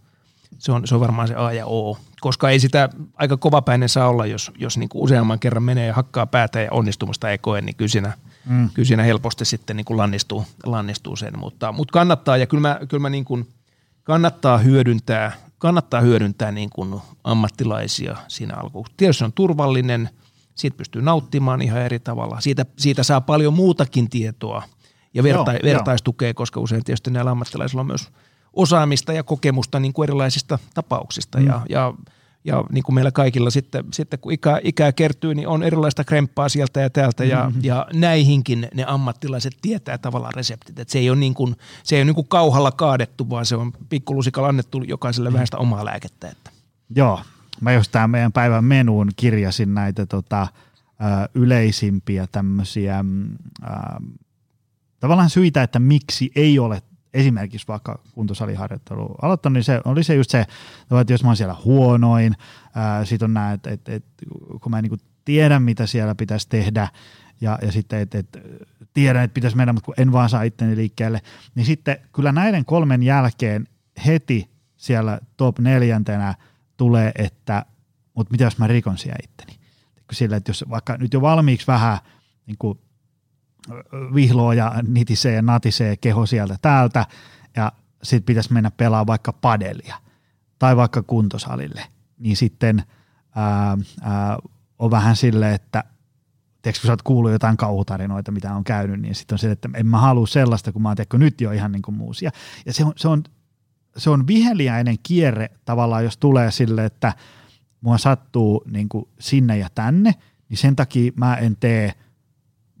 [0.59, 4.07] se on, se on varmaan se A ja O, koska ei sitä aika kovapäinen saa
[4.07, 7.61] olla, jos, jos niin kuin useamman kerran menee ja hakkaa päätä ja onnistumista ei koe,
[7.61, 8.13] niin kyllä siinä,
[8.45, 8.69] mm.
[8.73, 12.79] kyllä siinä helposti sitten niin kuin lannistuu, lannistuu sen, mutta, mutta kannattaa ja kyllä mä,
[12.89, 13.47] kyllä mä niin kuin
[14.03, 15.31] kannattaa hyödyntää
[15.61, 18.85] kannattaa hyödyntää niin kuin ammattilaisia siinä alkuun.
[18.97, 20.09] Tietysti se on turvallinen,
[20.55, 22.41] siitä pystyy nauttimaan ihan eri tavalla.
[22.41, 24.63] Siitä, siitä saa paljon muutakin tietoa
[25.13, 28.09] ja verta, Joo, vertaistukea, koska usein tietysti näillä ammattilaisilla on myös
[28.53, 31.39] osaamista ja kokemusta niin kuin erilaisista tapauksista.
[31.39, 31.45] Mm.
[31.45, 31.93] Ja, ja
[32.43, 36.49] ja niin kuin meillä kaikilla sitten, sitten kun ikä, ikää kertyy, niin on erilaista kremppaa
[36.49, 37.61] sieltä ja täältä ja, mm-hmm.
[37.63, 40.79] ja näihinkin ne ammattilaiset tietää tavallaan reseptit.
[40.79, 43.55] että se ei ole, niin kuin, se ei ole niin kuin kauhalla kaadettu, vaan se
[43.55, 45.33] on pikkulusikalla annettu jokaiselle mm.
[45.33, 46.29] vähän sitä omaa lääkettä.
[46.29, 46.51] Että.
[46.95, 47.21] Joo,
[47.61, 50.47] mä just tämän meidän päivän menuun kirjasin näitä tota,
[51.35, 53.05] yleisimpiä tämmöisiä
[54.99, 56.81] tavallaan syitä, että miksi ei ole
[57.13, 60.45] esimerkiksi vaikka kuntosaliharjoittelu aloittanut, niin se oli se just se,
[61.01, 62.35] että jos mä oon siellä huonoin,
[63.03, 64.25] sitten on nämä, että, että, että
[64.61, 66.87] kun mä en niin tiedä, mitä siellä pitäisi tehdä,
[67.41, 68.39] ja, ja sitten, että, että
[68.93, 71.21] tiedän, että pitäisi mennä, mutta kun en vaan saa itteni liikkeelle,
[71.55, 73.67] niin sitten kyllä näiden kolmen jälkeen
[74.05, 76.35] heti siellä top neljäntenä
[76.77, 77.65] tulee, että
[78.13, 79.59] mutta mitä jos mä rikon siellä itteni.
[80.11, 81.97] Sillä, että jos vaikka nyt jo valmiiksi vähän
[82.45, 82.79] niin kuin
[84.15, 87.05] vihloa ja nitisee ja natisee keho sieltä täältä
[87.55, 87.71] ja
[88.03, 89.95] sitten pitäisi mennä pelaamaan vaikka padelia
[90.59, 91.83] tai vaikka kuntosalille,
[92.17, 92.83] niin sitten
[93.35, 94.37] ää, ää,
[94.79, 95.83] on vähän silleen, että
[96.61, 99.69] tiedätkö, kun sä oot kuullut jotain kauhutarinoita, mitä on käynyt, niin sitten on se, että
[99.73, 102.31] en mä halua sellaista, kun mä oon tiedätkö, nyt jo ihan niin kuin muusia.
[102.65, 103.23] Ja se on, se on,
[103.97, 107.13] se on viheliäinen kierre tavallaan, jos tulee sille, että
[107.81, 110.15] mua sattuu niin kuin sinne ja tänne,
[110.49, 111.93] niin sen takia mä en tee–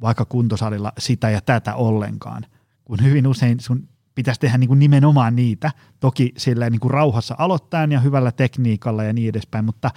[0.01, 2.45] vaikka kuntosalilla sitä ja tätä ollenkaan,
[2.85, 7.35] kun hyvin usein sun pitäisi tehdä niin kuin nimenomaan niitä, toki sillä niin kuin rauhassa
[7.37, 9.91] aloittaen ja hyvällä tekniikalla ja niin edespäin, mutta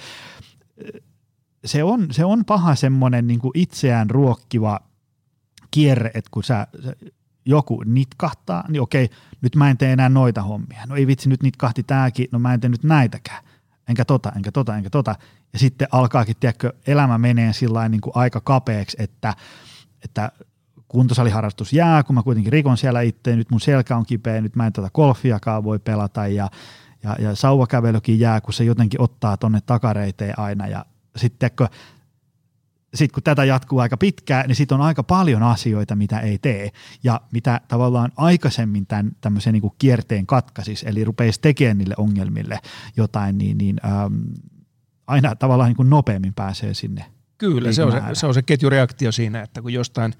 [1.65, 4.81] se on, se on paha semmoinen niin kuin itseään ruokkiva
[5.71, 6.67] kierre, että kun sä
[7.45, 10.87] joku nitkahtaa, niin okei, nyt mä en tee enää noita hommia.
[10.87, 13.45] No ei vitsi, nyt nitkahti tääkin, no mä en tee nyt näitäkään.
[13.89, 15.17] Enkä tota, enkä tota, enkä tota.
[15.53, 19.35] Ja sitten alkaakin, tiedätkö, elämä menee sillä niin kuin aika kapeaksi, että–
[20.05, 20.33] että
[20.89, 24.67] kuntosaliharrastus jää, kun mä kuitenkin rikon siellä itse, nyt mun selkä on kipeä, nyt mä
[24.67, 26.51] en tätä golfiakaan voi pelata ja,
[27.03, 30.87] ja, ja sauvakävelykin jää, kun se jotenkin ottaa tonne takareiteen aina ja
[31.17, 31.69] sitten kun,
[32.95, 36.71] sit kun tätä jatkuu aika pitkään, niin sitten on aika paljon asioita, mitä ei tee
[37.05, 42.61] ja mitä tavallaan aikaisemmin tämän tämmöisen niin kuin kierteen katkaisis, eli rupeisi tekemään niille ongelmille
[42.97, 44.15] jotain, niin, niin ähm,
[45.07, 47.14] aina tavallaan niin kuin nopeammin pääsee sinne
[47.45, 50.15] Kyllä, se on se, se on se ketjureaktio siinä, että kun jostain,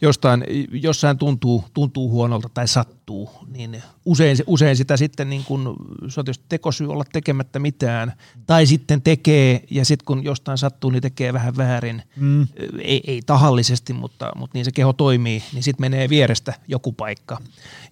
[0.00, 5.76] jostain jossain tuntuu, tuntuu huonolta tai sattuu, niin usein, usein sitä sitten niin kun,
[6.08, 8.12] se on tietysti tekosyy olla tekemättä mitään,
[8.46, 12.46] tai sitten tekee, ja sitten kun jostain sattuu, niin tekee vähän väärin, mm.
[12.78, 17.38] ei, ei tahallisesti, mutta, mutta niin se keho toimii, niin sitten menee vierestä joku paikka.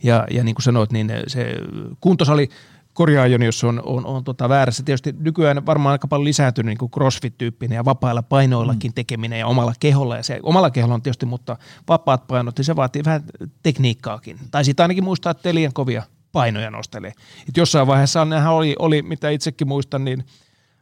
[0.03, 1.55] Ja, ja niin kuin sanoit, niin se
[2.01, 2.49] kuntosali,
[2.97, 4.83] korjaajon, jos on, on, on tota väärässä.
[4.83, 8.95] Tietysti nykyään varmaan aika paljon lisääntynyt niin kuin crossfit-tyyppinen ja vapailla painoillakin mm.
[8.95, 10.17] tekeminen ja omalla keholla.
[10.17, 11.57] Ja se, omalla keholla on tietysti, mutta
[11.89, 13.23] vapaat painot, niin se vaatii vähän
[13.63, 14.39] tekniikkaakin.
[14.51, 17.13] Tai sitten ainakin muistaa, että liian kovia painoja nostelee.
[17.49, 20.25] Et jossain vaiheessa nehän oli, oli, mitä itsekin muistan, niin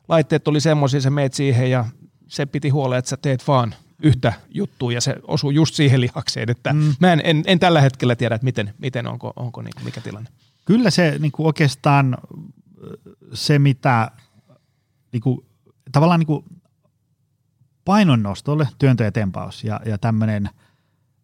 [0.08, 1.84] laitteet oli semmoisia, se meet siihen ja
[2.26, 6.50] se piti huoleen, että sä teet vaan yhtä juttua ja se osuu just siihen lihakseen,
[6.50, 6.94] että mm.
[7.00, 10.30] mä en, en, en, tällä hetkellä tiedä, että miten, miten onko, onko niin, mikä tilanne.
[10.64, 12.16] Kyllä se niin kuin oikeastaan
[13.32, 14.10] se, mitä
[15.12, 15.46] niin kuin,
[15.92, 16.44] tavallaan niin kuin
[17.84, 20.50] painonnostolle työntö ja tempaus ja, ja tämmöinen,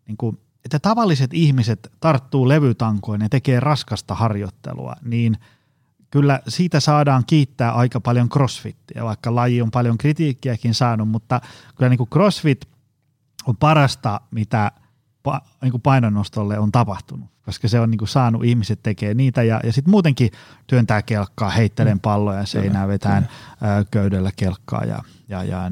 [0.06, 5.36] niin kuin, että tavalliset ihmiset tarttuu levytankoin ja tekee raskasta harjoittelua, niin
[6.10, 11.40] kyllä siitä saadaan kiittää aika paljon crossfittiä, vaikka laji on paljon kritiikkiäkin saanut, mutta
[11.76, 12.68] kyllä niin kuin crossfit
[13.46, 14.72] on parasta, mitä
[15.22, 19.42] pa, niin kuin painonnostolle on tapahtunut, koska se on niin kuin saanut ihmiset tekee niitä
[19.42, 20.30] ja, ja sitten muutenkin
[20.66, 22.00] työntää kelkkaa, heittelen mm.
[22.00, 23.84] palloja seinään, vetään kyllä.
[23.90, 25.70] köydellä kelkkaa ja, ja, ja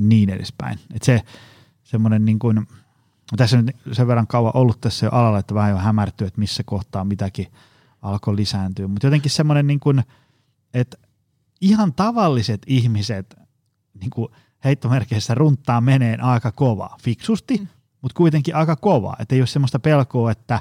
[0.00, 0.78] niin edespäin.
[0.94, 1.20] Et se
[1.82, 2.66] semmoinen niin kuin,
[3.36, 6.62] tässä on sen verran kauan ollut tässä jo alalla, että vähän jo hämärtyy, että missä
[6.66, 7.46] kohtaa mitäkin
[8.02, 10.02] alkoi lisääntyä, mutta jotenkin semmoinen niin kuin,
[10.74, 10.96] että
[11.60, 13.36] ihan tavalliset ihmiset
[14.00, 14.28] niin kuin
[14.64, 17.66] heittomerkeissä runttaa meneen aika kova, fiksusti, mm
[18.02, 20.60] mutta kuitenkin aika kova, että ei ole semmoista pelkoa, että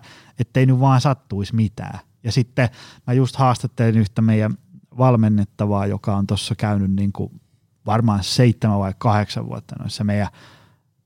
[0.55, 1.99] ei nyt vaan sattuisi mitään.
[2.23, 2.69] Ja sitten
[3.07, 4.57] mä just haastattelin yhtä meidän
[4.97, 7.41] valmennettavaa, joka on tuossa käynyt niin kuin
[7.85, 10.27] varmaan seitsemän vai kahdeksan vuotta noissa meidän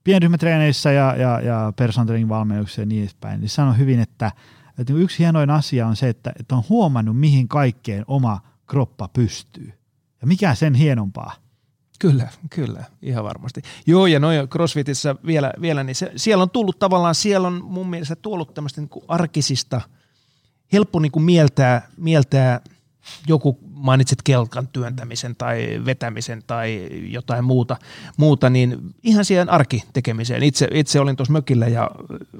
[0.04, 4.32] pienryhmätreeneissä ja, ja, ja personal valmennuksessa ja niin edespäin, niin sanoi hyvin, että,
[4.78, 9.72] että yksi hienoin asia on se, että, että on huomannut, mihin kaikkeen oma kroppa pystyy.
[10.20, 11.32] Ja mikä sen hienompaa
[11.98, 13.62] Kyllä, kyllä, ihan varmasti.
[13.86, 17.90] Joo, ja noin CrossFitissä vielä, vielä niin se, siellä on tullut tavallaan, siellä on mun
[17.90, 19.80] mielestä tullut tämmöistä niin arkisista,
[20.72, 22.60] helppo niin kuin mieltää, mieltää
[23.26, 27.76] joku mainitsit kelkan työntämisen tai vetämisen tai jotain muuta,
[28.16, 30.42] muuta niin ihan siihen arkitekemiseen.
[30.42, 31.90] Itse, itse olin tuossa mökillä ja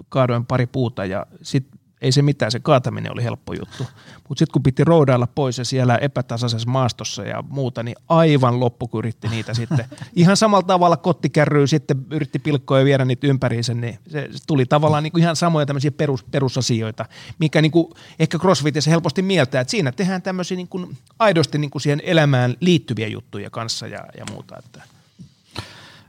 [0.09, 3.87] kaadoin pari puuta ja sitten ei se mitään, se kaataminen oli helppo juttu.
[4.29, 8.89] Mutta sitten kun piti roudailla pois ja siellä epätasaisessa maastossa ja muuta, niin aivan loppu,
[8.89, 9.85] kun yritti niitä sitten.
[10.15, 14.67] Ihan samalla tavalla kottikärryy sitten yritti pilkkoa ja viedä niitä ympäriinsä, niin se, se tuli
[14.67, 17.05] tavallaan niin kuin ihan samoja tämmöisiä perus, perusasioita,
[17.39, 17.87] mikä niin kuin
[18.19, 22.55] ehkä CrossFitissä helposti mieltää, että siinä tehdään tämmöisiä niin kuin aidosti niin kuin siihen elämään
[22.61, 24.57] liittyviä juttuja kanssa ja, ja muuta.
[24.59, 24.83] Että.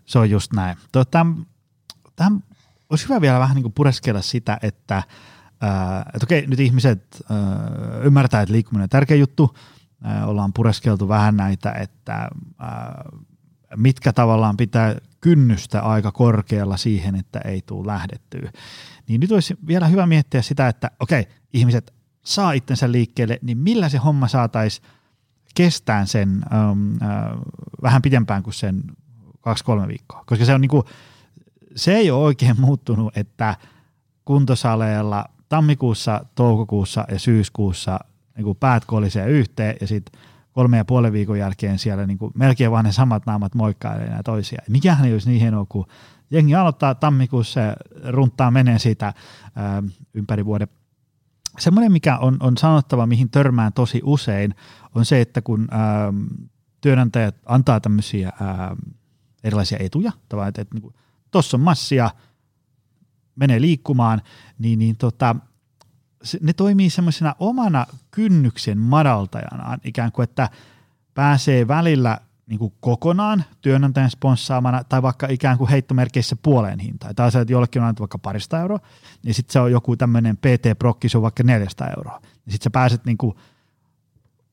[0.05, 0.77] Se on just näin.
[0.91, 1.25] Tota,
[2.15, 2.43] tähän
[2.89, 5.03] olisi hyvä vielä vähän niin kuin pureskella sitä, että–
[6.13, 7.23] että okei, nyt ihmiset
[8.03, 9.57] ymmärtää, että liikkuminen on tärkeä juttu.
[10.25, 12.29] Ollaan pureskeltu vähän näitä, että
[13.75, 18.51] mitkä tavallaan pitää kynnystä aika korkealla siihen, että ei tule lähdettyä.
[19.07, 21.93] Niin nyt olisi vielä hyvä miettiä sitä, että okei, ihmiset
[22.25, 24.87] saa itsensä liikkeelle, niin millä se homma saataisiin
[25.55, 27.37] kestään sen ähm, äh,
[27.81, 28.83] vähän pidempään kuin sen
[29.41, 30.23] kaksi-kolme viikkoa.
[30.25, 30.83] Koska se on niinku,
[31.75, 33.55] se ei ole oikein muuttunut, että
[34.25, 37.99] kuntosaleella tammikuussa, toukokuussa ja syyskuussa
[38.35, 40.21] niin kuin päät kolisee yhteen ja sitten
[40.51, 44.23] kolme ja puolen viikon jälkeen siellä niin kuin melkein vaan ne samat naamat moikkailee enää
[44.23, 44.61] toisia.
[44.69, 45.85] Mikähän ei olisi niin hienoa, kun
[46.31, 49.13] jengi aloittaa tammikuussa ja runttaa menee siitä
[49.55, 49.83] ää,
[50.13, 50.67] ympäri vuoden.
[51.59, 54.55] Semmoinen, mikä on, on sanottava, mihin törmään tosi usein,
[54.95, 56.13] on se, että kun ää,
[56.81, 58.75] työnantajat antaa tämmöisiä ää,
[59.43, 60.93] erilaisia etuja, tavallaan, että, että niin
[61.31, 62.09] tuossa on massia–
[63.37, 64.21] menee liikkumaan,
[64.59, 65.35] niin, niin tota,
[66.23, 70.49] se, ne toimii semmoisena omana kynnyksen madaltajana, ikään kuin, että
[71.13, 72.17] pääsee välillä
[72.47, 77.15] niin kuin kokonaan työnantajan sponssaamana tai vaikka ikään kuin heittomerkeissä puoleen hintaan.
[77.15, 78.79] Tai että jollekin on annettu vaikka parista euroa,
[79.23, 82.19] niin sitten se on joku tämmöinen PT-prokki, se on vaikka 400 euroa.
[82.21, 83.35] Niin sitten sä pääset niin kuin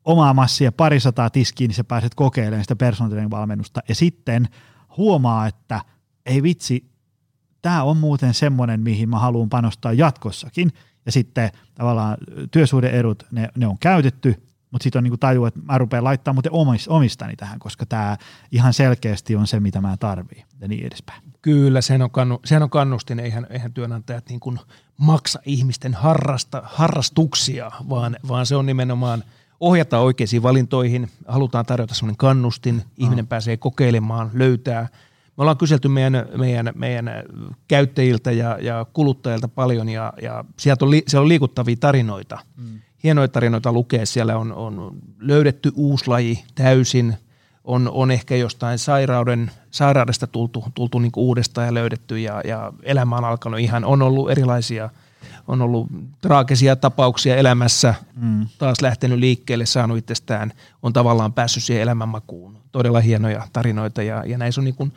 [0.05, 4.49] omaa massia parisataa tiskiin, niin sä pääset kokeilemaan sitä personal valmennusta ja sitten
[4.97, 5.81] huomaa, että
[6.27, 6.94] ei vitsi,
[7.65, 10.73] tämä on muuten semmoinen, mihin mä haluan panostaa jatkossakin.
[11.07, 12.17] Ja sitten tavallaan
[12.51, 16.89] työsuhdeerut, ne, ne on käytetty, mutta sitten on niinku taju, että mä rupean laittamaan muuten
[16.89, 18.17] omistani tähän, koska tämä
[18.53, 21.23] ihan selkeästi on se, mitä mä tarviin ja niin edespäin.
[21.43, 24.59] Kyllä, sehän on, kannu, sehän on kannustin, eihän, eihän työnantajat niin kuin
[24.97, 29.25] maksa ihmisten harrasta, harrastuksia, vaan, vaan se on nimenomaan
[29.61, 34.89] ohjata oikeisiin valintoihin, halutaan tarjota sellainen kannustin, ihminen pääsee kokeilemaan, löytää–
[35.37, 37.11] me ollaan kyselty meidän, meidän, meidän
[37.69, 42.39] käyttäjiltä ja, ja kuluttajilta paljon ja, ja sieltä on, li, siellä on liikuttavia tarinoita.
[42.57, 42.81] Mm.
[43.05, 44.07] Hienoja tarinoita lukee.
[44.07, 47.15] Siellä on, on löydetty uusi laji täysin.
[47.65, 53.17] On, on ehkä jostain sairauden, sairaudesta tultu, tultu niin uudestaan ja löydetty ja, ja elämä
[53.17, 54.91] on alkanut ihan, on ollut erilaisia–
[55.49, 55.87] on ollut
[56.21, 58.47] traagisia tapauksia elämässä, mm.
[58.59, 62.59] taas lähtenyt liikkeelle, saanut itsestään, on tavallaan päässyt siihen elämänmakuun.
[62.73, 64.93] Todella hienoja tarinoita ja, ja näissä on niin kuin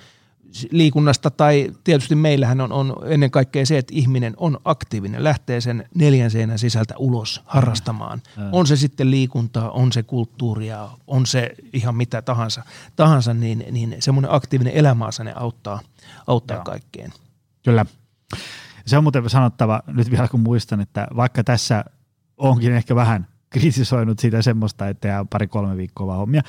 [0.71, 5.89] liikunnasta tai tietysti meillähän on, on ennen kaikkea se, että ihminen on aktiivinen, lähtee sen
[5.95, 8.21] neljän seinän sisältä ulos harrastamaan.
[8.37, 8.43] Mm.
[8.51, 12.63] On se sitten liikuntaa, on se kulttuuria, on se ihan mitä tahansa,
[12.95, 15.79] tahansa niin, niin semmoinen aktiivinen elämäasenne auttaa,
[16.27, 17.13] auttaa kaikkeen.
[17.63, 17.85] Kyllä.
[18.85, 21.85] Se on muuten sanottava nyt vielä kun muistan, että vaikka tässä
[22.37, 26.41] onkin ehkä vähän kritisoinut sitä semmoista, että jää pari-kolme viikkoa vaan hommia,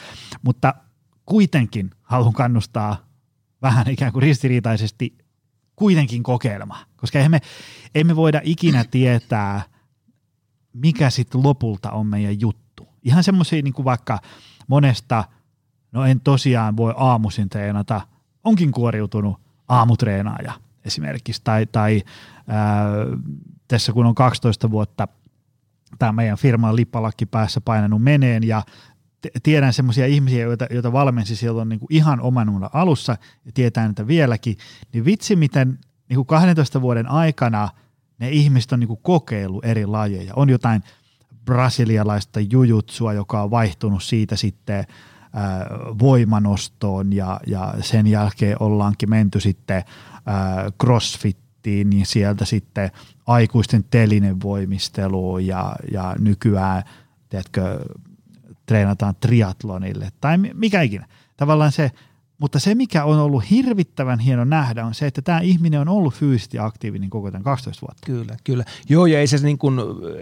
[0.42, 0.74] mutta
[1.26, 3.07] kuitenkin haluan kannustaa
[3.62, 5.18] vähän ikään kuin ristiriitaisesti
[5.76, 7.40] kuitenkin kokeilemaan, koska eihän me,
[7.94, 9.62] ei me voida ikinä tietää,
[10.72, 12.88] mikä sitten lopulta on meidän juttu.
[13.02, 14.18] Ihan semmoisia niin vaikka
[14.66, 15.24] monesta,
[15.92, 18.00] no en tosiaan voi aamuisin treenata,
[18.44, 20.52] onkin kuoriutunut aamutreenaaja
[20.84, 22.02] esimerkiksi, tai, tai
[22.48, 22.86] ää,
[23.68, 25.08] tässä kun on 12 vuotta
[25.98, 28.62] tämä meidän firman lippalakki päässä painanut meneen ja
[29.42, 34.06] tiedän semmoisia ihmisiä, joita, joita valmensi silloin niin kuin ihan oman alussa ja tietää niitä
[34.06, 34.56] vieläkin,
[34.92, 37.68] niin vitsi miten niin kuin 12 vuoden aikana
[38.18, 40.32] ne ihmiset on niin kuin kokeillut eri lajeja.
[40.36, 40.82] On jotain
[41.44, 44.86] brasilialaista jujutsua, joka on vaihtunut siitä sitten
[45.32, 45.66] ää,
[45.98, 49.82] voimanostoon ja, ja sen jälkeen ollaankin menty sitten
[50.26, 52.90] ää, crossfittiin, niin sieltä sitten
[53.26, 56.82] aikuisten telinevoimisteluun ja, ja nykyään
[57.28, 57.78] tiedätkö,
[58.68, 61.06] treenataan triatlonille tai mikä ikinä.
[61.36, 61.90] Tavallaan se,
[62.38, 66.14] mutta se mikä on ollut hirvittävän hieno nähdä on se, että tämä ihminen on ollut
[66.14, 68.06] fyysisesti aktiivinen koko tämän 12 vuotta.
[68.06, 68.64] Kyllä, kyllä.
[68.88, 69.78] Joo ja ei se niin kuin,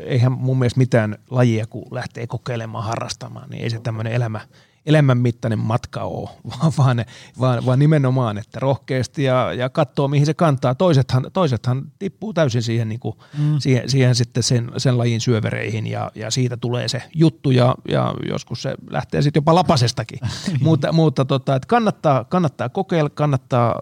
[0.07, 4.41] eihän mun mielestä mitään lajia kun lähtee kokeilemaan, harrastamaan, niin ei se tämmöinen elämä,
[4.87, 7.05] elämänmittainen matka ole, vaan, vaan,
[7.41, 10.75] vaan, vaan nimenomaan, että rohkeasti ja, ja katsoo, mihin se kantaa.
[10.75, 13.59] Toisethan, toisethan tippuu täysin siihen, niin kuin, mm.
[13.59, 18.15] siihen, siihen sitten sen, sen lajin syövereihin ja, ja siitä tulee se juttu ja, ja
[18.29, 20.21] joskus se lähtee sitten jopa lapasestakin.
[20.61, 23.75] mutta mutta tota, että kannattaa, kannattaa kokeilla, kannattaa,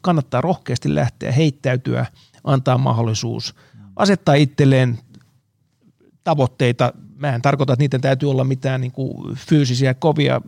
[0.00, 2.06] kannattaa rohkeasti lähteä, heittäytyä,
[2.44, 3.54] antaa mahdollisuus,
[3.96, 4.98] asettaa itselleen
[6.24, 6.92] tavoitteita.
[7.22, 10.40] Mä en tarkoita, että niiden täytyy olla mitään niin kuin fyysisiä kovia.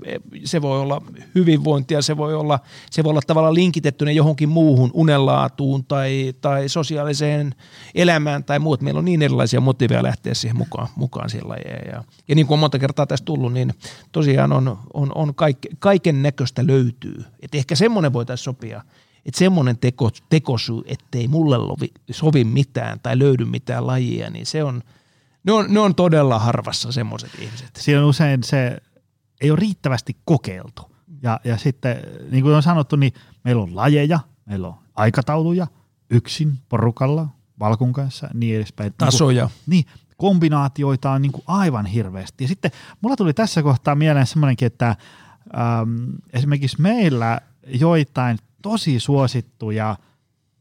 [0.45, 1.03] Se voi olla
[1.35, 2.61] hyvinvointia, se voi olla,
[2.91, 7.55] se voi olla tavallaan linkitettynä johonkin muuhun unenlaatuun tai, tai sosiaaliseen
[7.95, 8.81] elämään tai muut.
[8.81, 12.57] Meillä on niin erilaisia motiiveja lähteä siihen mukaan, mukaan sillä ja, ja, ja niin kuin
[12.57, 13.75] on monta kertaa tässä tullut, niin
[14.13, 17.25] tosiaan on, on, on kaik, kaiken näköistä löytyy.
[17.43, 18.83] Et ehkä semmoinen voitaisiin sopia,
[19.27, 24.65] että semmoinen teko, tekosyy, ettei mulle lovi, sovi mitään tai löydy mitään lajia, niin se
[24.65, 24.83] on–
[25.45, 27.71] ne on, ne on todella harvassa semmoiset ihmiset.
[27.77, 28.79] Siinä on usein se,
[29.41, 30.83] ei ole riittävästi kokeiltu.
[31.23, 31.97] Ja, ja sitten,
[32.31, 33.13] niin kuin on sanottu, niin
[33.45, 35.67] meillä on lajeja, meillä on aikatauluja,
[36.11, 37.29] yksin, porukalla,
[37.61, 38.95] valkun kanssa, niin edespäin.
[38.99, 39.45] Tasoja.
[39.67, 42.45] Niin, niin kombinaatioita on niin kuin aivan hirveästi.
[42.45, 42.71] Ja sitten
[43.01, 44.97] mulla tuli tässä kohtaa mieleen semmoinenkin, että äm,
[46.33, 49.97] esimerkiksi meillä joitain tosi suosittuja–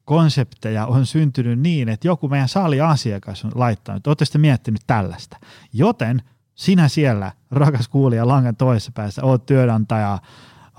[0.06, 5.38] konsepteja on syntynyt niin, että joku meidän saliasiakas on laittanut, olette miettinyt tällaista.
[5.74, 6.22] Joten
[6.56, 10.20] sinä siellä, rakas kuulija langan toisessa päässä, oot työnantaja,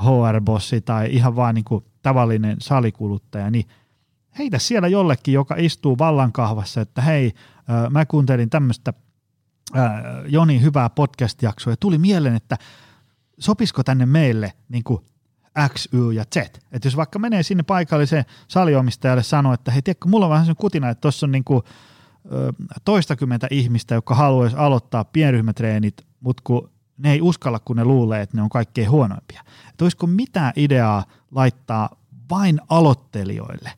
[0.00, 3.68] HR-bossi tai ihan vaan niin kuin tavallinen salikuluttaja, niin
[4.38, 7.32] heitä siellä jollekin, joka istuu vallankahvassa, että hei,
[7.90, 8.92] mä kuuntelin tämmöistä
[10.28, 12.56] Joni hyvää podcast-jaksoa ja tuli mieleen, että
[13.38, 15.04] sopisiko tänne meille niin kuin
[15.68, 16.36] X, Y ja Z.
[16.72, 20.56] Että jos vaikka menee sinne paikalliseen saliomistajalle sanoo, että hei, tiedätkö, mulla on vähän sen
[20.56, 21.62] kutina, että tuossa on niinku,
[22.32, 22.52] ö,
[22.84, 28.36] toistakymmentä ihmistä, jotka haluaisi aloittaa pienryhmätreenit, mutta kun ne ei uskalla, kun ne luulee, että
[28.36, 29.42] ne on kaikkein huonoimpia.
[29.68, 31.96] Että olisiko mitään ideaa laittaa
[32.30, 33.72] vain aloittelijoille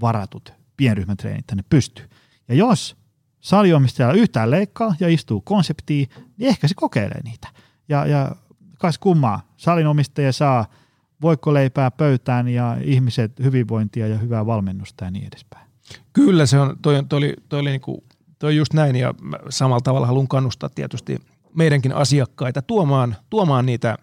[0.00, 2.08] varatut pienryhmätreenit tänne pystyy.
[2.48, 2.96] Ja jos
[3.40, 7.48] saliomistajalla yhtään leikkaa ja istuu konseptiin, niin ehkä se kokeilee niitä.
[7.88, 8.36] Ja, ja
[8.78, 10.66] kas kummaa, salinomistaja saa–
[11.22, 15.66] voiko leipää pöytään ja ihmiset hyvinvointia ja hyvää valmennusta ja niin edespäin.
[16.12, 18.04] Kyllä se on, toi, toi oli, toi oli niinku,
[18.38, 19.14] toi just näin ja
[19.48, 21.18] samalla tavalla haluan kannustaa tietysti
[21.54, 23.98] meidänkin asiakkaita tuomaan, tuomaan niitä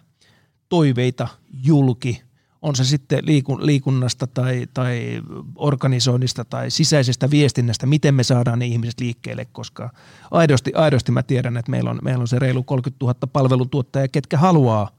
[0.70, 1.28] toiveita
[1.64, 2.22] julki,
[2.62, 5.22] on se sitten liikun, liikunnasta tai, tai
[5.56, 9.90] organisoinnista tai sisäisestä viestinnästä, miten me saadaan ne ihmiset liikkeelle, koska
[10.32, 14.38] aidosti, aidosti mä tiedän, että meillä on, meillä on se reilu 30 000 palveluntuottajaa, ketkä
[14.38, 14.90] haluaa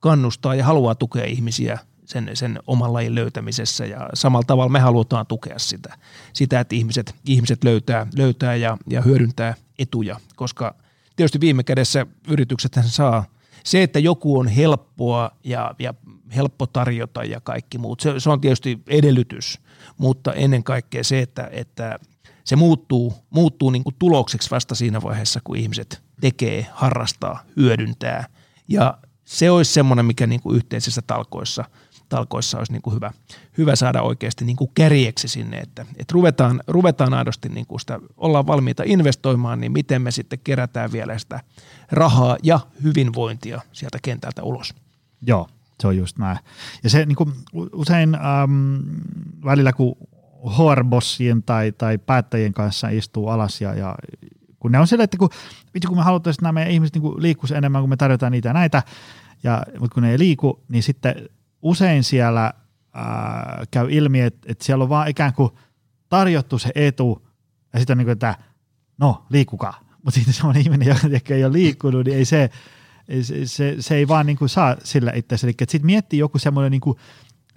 [0.00, 3.86] kannustaa ja haluaa tukea ihmisiä sen, sen oman lajin löytämisessä.
[3.86, 5.98] Ja samalla tavalla me halutaan tukea sitä,
[6.32, 10.74] sitä että ihmiset, ihmiset löytää, löytää ja, ja hyödyntää etuja, koska
[11.16, 13.24] tietysti viime kädessä yritykset saa
[13.64, 15.94] se, että joku on helppoa ja, ja
[16.36, 19.60] helppo tarjota ja kaikki muut, se, se on tietysti edellytys,
[19.98, 21.98] mutta ennen kaikkea se, että, että
[22.44, 28.26] se muuttuu, muuttuu niin kuin tulokseksi vasta siinä vaiheessa, kun ihmiset tekee, harrastaa, hyödyntää
[28.68, 31.64] ja se olisi semmoinen, mikä niin kuin yhteisissä talkoissa,
[32.08, 33.12] talkoissa olisi niin kuin hyvä,
[33.58, 38.00] hyvä saada oikeasti niin kuin kärjeksi sinne, että, että ruvetaan, ruvetaan aidosti niin kuin sitä,
[38.16, 41.40] ollaan valmiita investoimaan, niin miten me sitten kerätään vielä sitä
[41.92, 44.74] rahaa ja hyvinvointia sieltä kentältä ulos.
[45.22, 45.48] Joo,
[45.80, 46.38] se on just näin.
[46.84, 47.32] Ja se niin kuin
[47.72, 48.82] usein äm,
[49.44, 49.96] välillä, kun
[50.46, 53.94] HR-bossien tai, tai päättäjien kanssa istuu alas ja, ja
[54.66, 55.28] kun ne on sille, että kun,
[55.74, 58.48] vitsi, kun me haluttaisiin, että nämä meidän ihmiset niin liikkuisi enemmän, kun me tarjotaan niitä
[58.48, 58.82] ja näitä,
[59.42, 61.14] ja, mutta kun ne ei liiku, niin sitten
[61.62, 62.52] usein siellä
[62.94, 65.50] ää, käy ilmi, että, että siellä on vaan ikään kuin
[66.08, 67.26] tarjottu se etu,
[67.72, 68.34] ja sitten on niin kuin, että
[68.98, 69.80] no, liikukaa.
[70.02, 72.50] Mutta sitten semmoinen ihminen, joka ei ole liikkunut, niin ei se,
[73.22, 76.70] se, se, se ei vaan niin kuin saa sillä itse Eli sitten miettii joku semmoinen
[76.70, 76.96] niin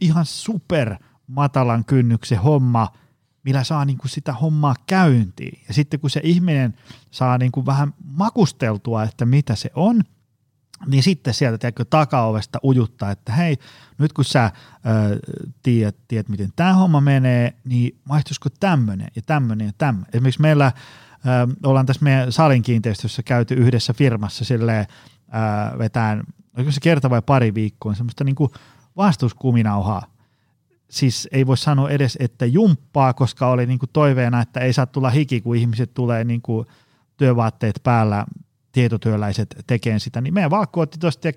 [0.02, 0.96] ihan super
[1.28, 2.88] matalan kynnyksen homma–
[3.44, 5.62] millä saa niin kuin sitä hommaa käyntiin.
[5.68, 6.74] Ja sitten kun se ihminen
[7.12, 10.02] saa niin kuin vähän makusteltua, että mitä se on,
[10.88, 13.58] niin sitten sieltä tiedätkö, takaovesta ujuttaa, että hei,
[13.98, 15.20] nyt kun sä ö,
[15.64, 20.10] tiedät, tiedät, miten tämä homma menee, niin maihtuisiko tämmöinen ja tämmöinen ja tämmöinen.
[20.14, 20.72] Esimerkiksi meillä
[21.26, 24.86] ö, ollaan tässä meidän salin kiinteistössä käyty yhdessä firmassa silleen,
[25.28, 26.24] ö, vetään,
[26.58, 28.52] oliko se kerta vai pari viikkoa, semmoista niin kuin
[28.98, 30.19] vastuuskuminauhaa
[30.90, 34.86] siis ei voi sanoa edes, että jumppaa, koska oli niin kuin toiveena, että ei saa
[34.86, 36.68] tulla hiki, kun ihmiset tulee niin kuin
[37.18, 38.26] työvaatteet päällä,
[38.72, 41.30] tietotyöläiset tekemään sitä, niin meidän valkku otti tuosta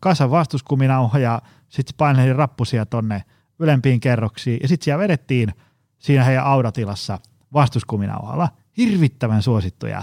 [0.00, 3.22] kasan vastuskuminauha ja sitten paineli rappusia tonne
[3.58, 5.54] ylempiin kerroksiin ja sitten siellä vedettiin
[5.98, 7.18] siinä heidän audatilassa
[7.52, 8.48] vastuskuminauhalla.
[8.76, 10.02] Hirvittävän suosittuja.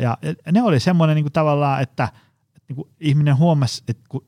[0.00, 0.18] Ja
[0.52, 2.08] ne oli semmoinen niin kuin tavallaan, että
[2.68, 4.24] niin kuin ihminen huomasi, että kun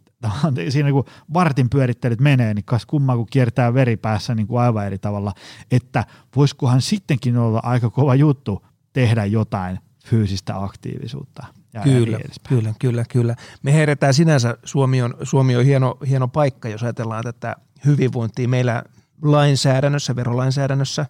[0.69, 1.05] siinä kun
[1.35, 5.33] vartin pyörittelyt menee, niin kas kummaa kun kiertää veri päässä niin kuin aivan eri tavalla,
[5.71, 6.05] että
[6.37, 11.47] voisikohan sittenkin olla aika kova juttu tehdä jotain fyysistä aktiivisuutta.
[11.73, 13.37] Ja kyllä, ja kyllä, kyllä, kyllä.
[13.63, 18.49] Me herätään sinänsä, Suomi on, Suomi on hieno, hieno paikka, jos ajatellaan tätä hyvinvointia.
[18.49, 18.83] Meillä
[19.23, 21.07] lainsäädännössä, verolainsäädännössä,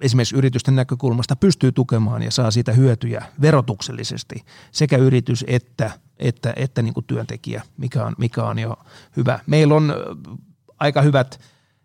[0.00, 6.82] esimerkiksi yritysten näkökulmasta pystyy tukemaan ja saa siitä hyötyjä verotuksellisesti sekä yritys että, että, että
[6.82, 8.76] niin kuin työntekijä, mikä on, mikä on jo
[9.16, 9.38] hyvä.
[9.46, 9.94] Meillä on
[10.78, 11.40] aika hyvät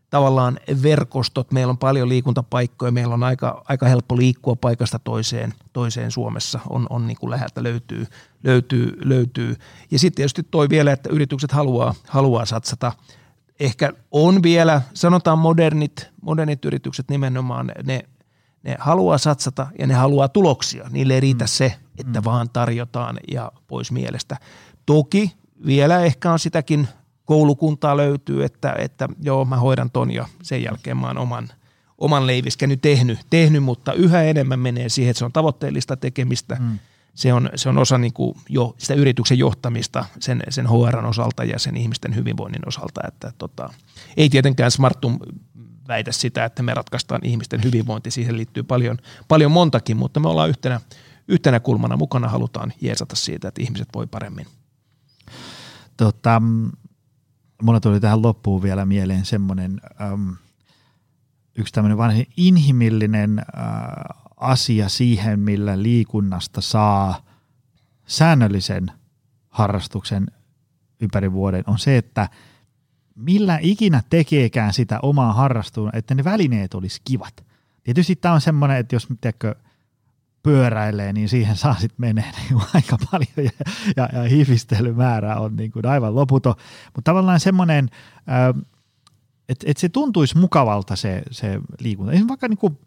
[0.09, 6.11] tavallaan verkostot, meillä on paljon liikuntapaikkoja, meillä on aika, aika helppo liikkua paikasta toiseen, toiseen
[6.11, 8.05] Suomessa, on, on niin kuin läheltä löytyy,
[8.43, 9.55] löytyy, löytyy.
[9.91, 12.91] Ja sitten tietysti toi vielä, että yritykset haluaa, haluaa satsata–
[13.59, 18.01] ehkä on vielä, sanotaan modernit, modernit yritykset nimenomaan, ne,
[18.63, 20.87] ne haluaa satsata ja ne haluaa tuloksia.
[20.89, 21.49] Niille ei riitä mm.
[21.49, 22.25] se, että mm.
[22.25, 24.37] vaan tarjotaan ja pois mielestä.
[24.85, 25.35] Toki
[25.65, 26.87] vielä ehkä on sitäkin
[27.25, 31.47] koulukuntaa löytyy, että, että joo, mä hoidan ton ja sen jälkeen mä oon oman,
[31.97, 36.79] oman leiviskäni tehnyt, tehnyt, mutta yhä enemmän menee siihen, että se on tavoitteellista tekemistä mm
[37.13, 41.43] se on, se on osa niin kuin jo sitä yrityksen johtamista sen, sen HRn osalta
[41.43, 43.01] ja sen ihmisten hyvinvoinnin osalta.
[43.07, 43.73] Että tota,
[44.17, 45.19] ei tietenkään Smartum
[45.87, 48.11] väitä sitä, että me ratkaistaan ihmisten hyvinvointi.
[48.11, 48.97] Siihen liittyy paljon,
[49.27, 50.81] paljon montakin, mutta me ollaan yhtenä,
[51.27, 54.45] yhtenä kulmana mukana, halutaan jeesata siitä, että ihmiset voi paremmin.
[55.97, 56.41] Tota,
[57.61, 60.35] mulla tuli tähän loppuun vielä mieleen semmoinen äm,
[61.55, 63.45] yksi tämmöinen vanhin inhimillinen äh,
[64.39, 67.25] asia siihen, millä liikunnasta saa
[68.05, 68.91] säännöllisen
[69.49, 70.27] harrastuksen
[70.99, 72.29] ympäri vuoden, on se, että
[73.15, 77.45] millä ikinä tekeekään sitä omaa harrastusta, että ne välineet olisi kivat.
[77.83, 79.55] Tietysti tämä on semmoinen, että jos tiedätkö,
[80.43, 83.65] pyöräilee, niin siihen saa sitten menee niin aika paljon ja,
[83.97, 86.55] ja, ja hifistelymäärä on niin kuin aivan loputon.
[86.95, 87.89] Mutta tavallaan semmoinen,
[89.49, 92.11] että, että se tuntuisi mukavalta se, se liikunta.
[92.11, 92.77] Esimerkiksi vaikka niin kuin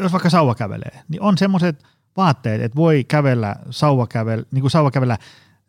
[0.00, 1.84] jos vaikka sauva kävelee, niin on semmoiset
[2.16, 5.18] vaatteet, että voi kävellä sauva kävellä, niin kuin sauva kävellä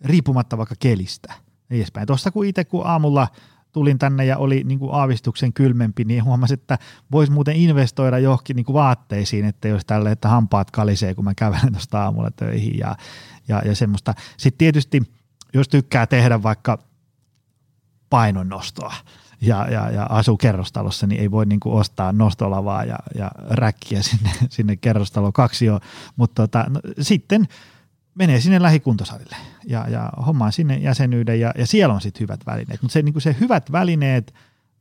[0.06, 1.34] riippumatta vaikka kelistä.
[1.70, 2.08] Edespäin.
[2.08, 3.28] Tuosta kun itse kun aamulla
[3.72, 6.78] tulin tänne ja oli niin kuin aavistuksen kylmempi, niin huomasin, että
[7.12, 11.34] voisi muuten investoida johonkin niin kuin vaatteisiin, että jos tälle, että hampaat kalisee, kun mä
[11.36, 12.96] kävelen tuosta aamulla töihin ja,
[13.48, 14.14] ja, ja semmoista.
[14.38, 15.02] Sitten tietysti,
[15.54, 16.80] jos tykkää tehdä vaikka
[18.10, 18.94] painonnostoa,
[19.42, 24.02] ja, ja, ja asuu kerrostalossa, niin ei voi niin kuin ostaa nostolavaa ja, ja räkkiä
[24.02, 25.80] sinne, sinne kerrostalo kaksio,
[26.16, 27.48] mutta tota, no, sitten
[28.16, 29.36] menee sinne lähikuntosalille
[29.68, 33.22] ja, ja hommaa sinne jäsenyyden ja, ja siellä on sitten hyvät välineet, mutta se, niin
[33.22, 34.34] se hyvät välineet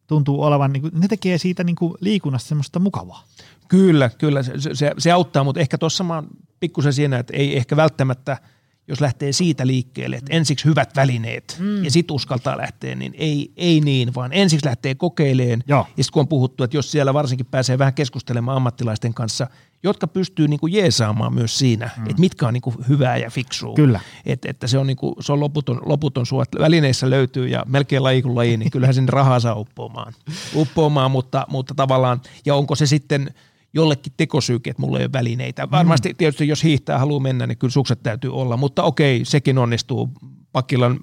[0.06, 3.24] tuntuu olevan, niin kuin, ne tekee siitä niin kuin liikunnasta semmoista mukavaa.
[3.68, 6.26] Kyllä, kyllä, se, se, se auttaa, mutta ehkä tuossa mä oon
[6.60, 8.36] pikkusen siinä, että ei ehkä välttämättä–
[8.88, 11.84] jos lähtee siitä liikkeelle, että ensiksi hyvät välineet mm.
[11.84, 15.64] ja sitten uskaltaa lähteä, niin ei, ei niin, vaan ensiksi lähtee kokeileen.
[15.66, 15.86] Joo.
[15.96, 19.46] Ja sitten kun on puhuttu, että jos siellä varsinkin pääsee vähän keskustelemaan ammattilaisten kanssa,
[19.82, 22.02] jotka pystyy niinku jeesaamaan myös siinä, mm.
[22.02, 23.74] että mitkä on niinku hyvää ja fiksua.
[23.74, 24.00] Kyllä.
[24.26, 26.48] Et, että se on, niinku, se on loputon, loputon suot.
[26.58, 30.12] Välineissä löytyy ja melkein laji kuin laji, niin kyllähän sinne rahaa saa uppoamaan.
[30.54, 33.30] uppoamaan mutta, mutta tavallaan, ja onko se sitten–
[33.78, 35.66] jollekin tekosyyke, että mulla ei ole välineitä.
[35.66, 35.70] Mm.
[35.70, 40.10] Varmasti tietysti jos hiihtää haluaa mennä, niin kyllä sukset täytyy olla, mutta okei, sekin onnistuu
[40.52, 41.00] Pakilan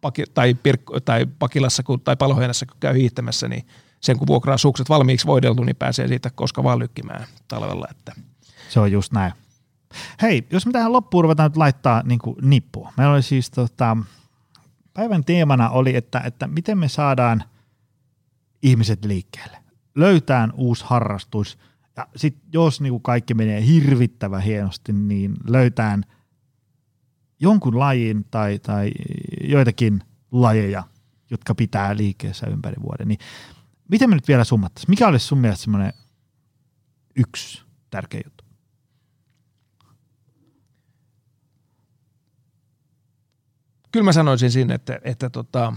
[0.00, 3.66] paki, tai, pirk- tai Pakilassa kun, tai Paloheinässä, kun käy hiihtämässä, niin
[4.00, 7.86] sen kun vuokraa sukset valmiiksi voideltu, niin pääsee siitä koska vaan lykkimään talvella.
[7.90, 8.12] Että.
[8.68, 9.32] Se on just näin.
[10.22, 12.92] Hei, jos me tähän loppuun ruvetaan nyt laittaa niin nippua.
[12.96, 13.96] Meillä oli siis tota,
[14.94, 17.44] päivän teemana oli, että, että miten me saadaan
[18.62, 19.58] ihmiset liikkeelle.
[19.94, 21.58] Löytää uusi harrastus–
[22.00, 26.02] ja sitten jos niinku kaikki menee hirvittävän hienosti, niin löytään
[27.40, 28.90] jonkun lajin tai, tai
[29.40, 30.84] joitakin lajeja,
[31.30, 33.08] jotka pitää liikkeessä ympäri vuoden.
[33.08, 33.18] Niin
[33.88, 34.90] miten me nyt vielä summattaisiin?
[34.90, 35.92] Mikä olisi sun mielestä semmoinen
[37.16, 38.44] yksi tärkeä juttu?
[43.92, 45.72] Kyllä mä sanoisin siinä, että, että tota,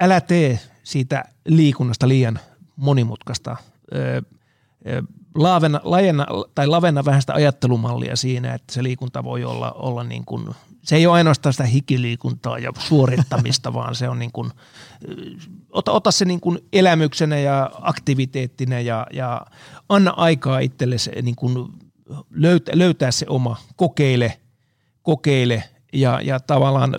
[0.00, 2.38] älä tee siitä liikunnasta liian
[2.76, 3.56] monimutkaista.
[3.94, 4.22] Öö,
[5.34, 10.24] laavena, lajena, tai lavenna vähän sitä ajattelumallia siinä, että se liikunta voi olla, olla niin
[10.24, 14.50] kuin, se ei ole ainoastaan sitä hikiliikuntaa ja suorittamista, vaan se on niin kuin,
[15.70, 19.46] ota, ota se niin kuin elämyksenä ja aktiviteettina ja, ja
[19.88, 21.68] anna aikaa itselle se, niin kuin
[22.30, 24.40] löytää, löytää se oma, kokeile,
[25.02, 26.96] kokeile ja, ja tavallaan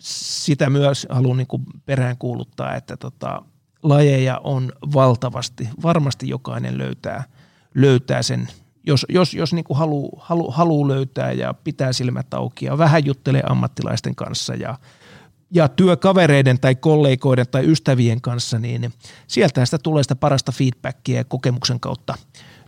[0.00, 3.42] sitä myös haluan niin kuin peräänkuuluttaa, että tota,
[3.82, 5.68] lajeja on valtavasti.
[5.82, 7.24] Varmasti jokainen löytää–
[7.74, 8.48] löytää sen,
[8.86, 13.42] jos, jos, jos niin haluaa halu, halu löytää ja pitää silmät auki ja vähän juttelee
[13.46, 14.78] ammattilaisten kanssa ja,
[15.50, 18.92] ja työkavereiden tai kollegoiden tai ystävien kanssa, niin
[19.26, 22.14] sieltä sitä tulee sitä parasta feedbackia ja kokemuksen kautta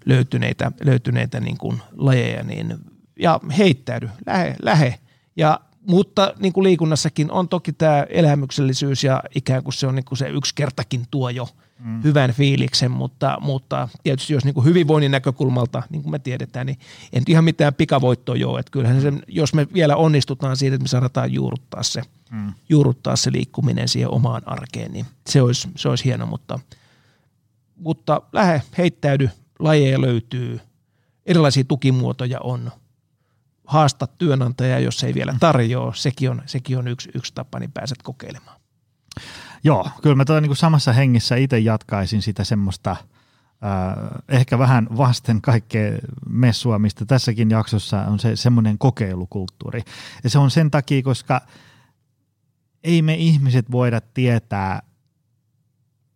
[0.07, 2.75] löytyneitä, löytyneitä niin kuin lajeja, niin,
[3.19, 4.99] ja heittäydy, lähe, lähe.
[5.37, 10.05] Ja mutta niin kuin liikunnassakin on toki tämä elämyksellisyys ja ikään kuin se on niin
[10.05, 12.03] kuin se yksi kertakin tuo jo mm.
[12.03, 16.79] hyvän fiiliksen, mutta, mutta tietysti jos niin kuin hyvinvoinnin näkökulmalta, niin kuin me tiedetään, niin
[17.13, 20.89] en ihan mitään pikavoittoa jo, että kyllähän se, jos me vielä onnistutaan siitä, että me
[20.89, 22.53] saadaan juurruttaa se, mm.
[22.69, 26.59] juurruttaa se liikkuminen siihen omaan arkeen, niin se olisi, se olisi hieno, mutta,
[27.77, 30.61] mutta lähde, heittäydy, lajeja löytyy,
[31.27, 32.71] erilaisia tukimuotoja on–
[33.67, 35.93] haasta työnantajaa, jos ei vielä tarjoa.
[35.95, 38.61] Sekin on, sekin on yksi, yksi tapa, niin pääset kokeilemaan.
[39.65, 42.99] Joo, kyllä mä tuota, niin samassa hengissä itse jatkaisin sitä semmoista äh,
[44.29, 45.99] ehkä vähän vasten kaikkea
[46.29, 49.83] messua, mistä tässäkin jaksossa on se semmoinen kokeilukulttuuri.
[50.25, 51.41] Ja se on sen takia, koska
[52.85, 54.83] ei me ihmiset voida tietää,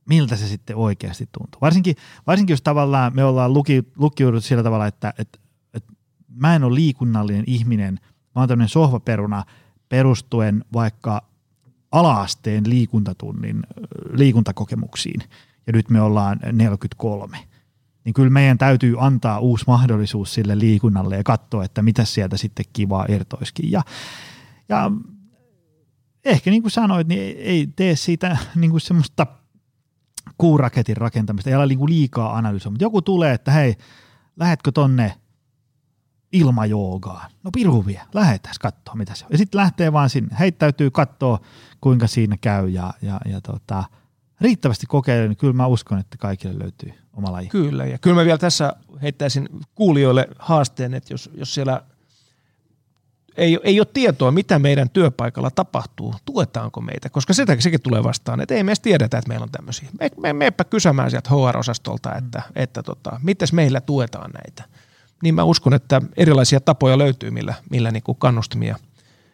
[0.08, 1.60] miltä se sitten oikeasti tuntuu.
[1.60, 1.96] Varsinkin,
[2.26, 5.38] varsinkin jos tavallaan me ollaan luki, lukiudut sillä tavalla, että, että
[6.38, 8.00] mä en ole liikunnallinen ihminen,
[8.34, 9.44] mä oon tämmöinen sohvaperuna
[9.88, 11.22] perustuen vaikka
[11.92, 13.62] alaasteen liikuntatunnin
[14.12, 15.20] liikuntakokemuksiin,
[15.66, 17.38] ja nyt me ollaan 43,
[18.04, 22.64] niin kyllä meidän täytyy antaa uusi mahdollisuus sille liikunnalle ja katsoa, että mitä sieltä sitten
[22.72, 23.70] kivaa irtoiskin.
[23.70, 23.82] Ja,
[24.68, 24.90] ja
[26.24, 29.26] ehkä niin kuin sanoit, niin ei tee siitä niin kuin semmoista
[30.38, 33.76] kuuraketin rakentamista, ei ole niin kuin liikaa analysoida, mutta joku tulee, että hei,
[34.36, 35.14] lähetkö tonne–
[36.32, 37.30] ilmajoogaan.
[37.44, 39.28] No pirhu vie, lähdetään katsoa mitä se on.
[39.32, 41.40] Ja sitten lähtee vaan sinne, heittäytyy katsoa
[41.80, 43.84] kuinka siinä käy ja, ja, ja tota,
[44.40, 47.48] riittävästi kokeilen, niin kyllä mä uskon, että kaikille löytyy oma laji.
[47.48, 48.72] Kyllä, ja kyllä mä vielä tässä
[49.02, 51.82] heittäisin kuulijoille haasteen, että jos, jos siellä
[53.36, 58.40] ei, ei ole tietoa, mitä meidän työpaikalla tapahtuu, tuetaanko meitä, koska sitä, sekin tulee vastaan,
[58.40, 59.88] että ei me edes tiedetä, että meillä on tämmöisiä.
[60.00, 62.52] Me, me, meepä kysymään sieltä HR-osastolta, että, mm.
[62.62, 64.78] että tota, miten meillä tuetaan näitä
[65.22, 68.76] niin mä uskon, että erilaisia tapoja löytyy, millä, millä niin kuin kannustimia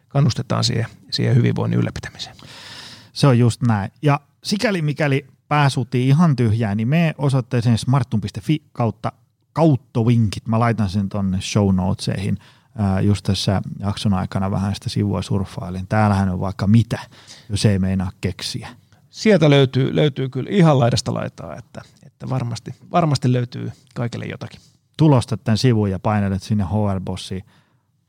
[0.07, 2.35] kannustetaan siihen, siihen hyvinvoinnin ylläpitämiseen.
[3.13, 3.91] Se on just näin.
[4.01, 9.11] Ja sikäli mikäli pääsuutiin ihan tyhjään, niin me osoitteeseen smartun.fi kautta
[9.53, 10.47] kauttovinkit.
[10.47, 12.37] Mä laitan sen tonne show notesihin
[13.01, 15.87] just tässä jakson aikana vähän sitä sivua surffailin.
[15.87, 16.99] Täällähän on vaikka mitä,
[17.49, 18.69] jos ei meinaa keksiä.
[19.09, 24.59] Sieltä löytyy, löytyy kyllä ihan laidasta laitaa, että, että varmasti, varmasti löytyy kaikille jotakin
[24.97, 27.43] tulostat tämän sivun ja painelet sinne HR-bossiin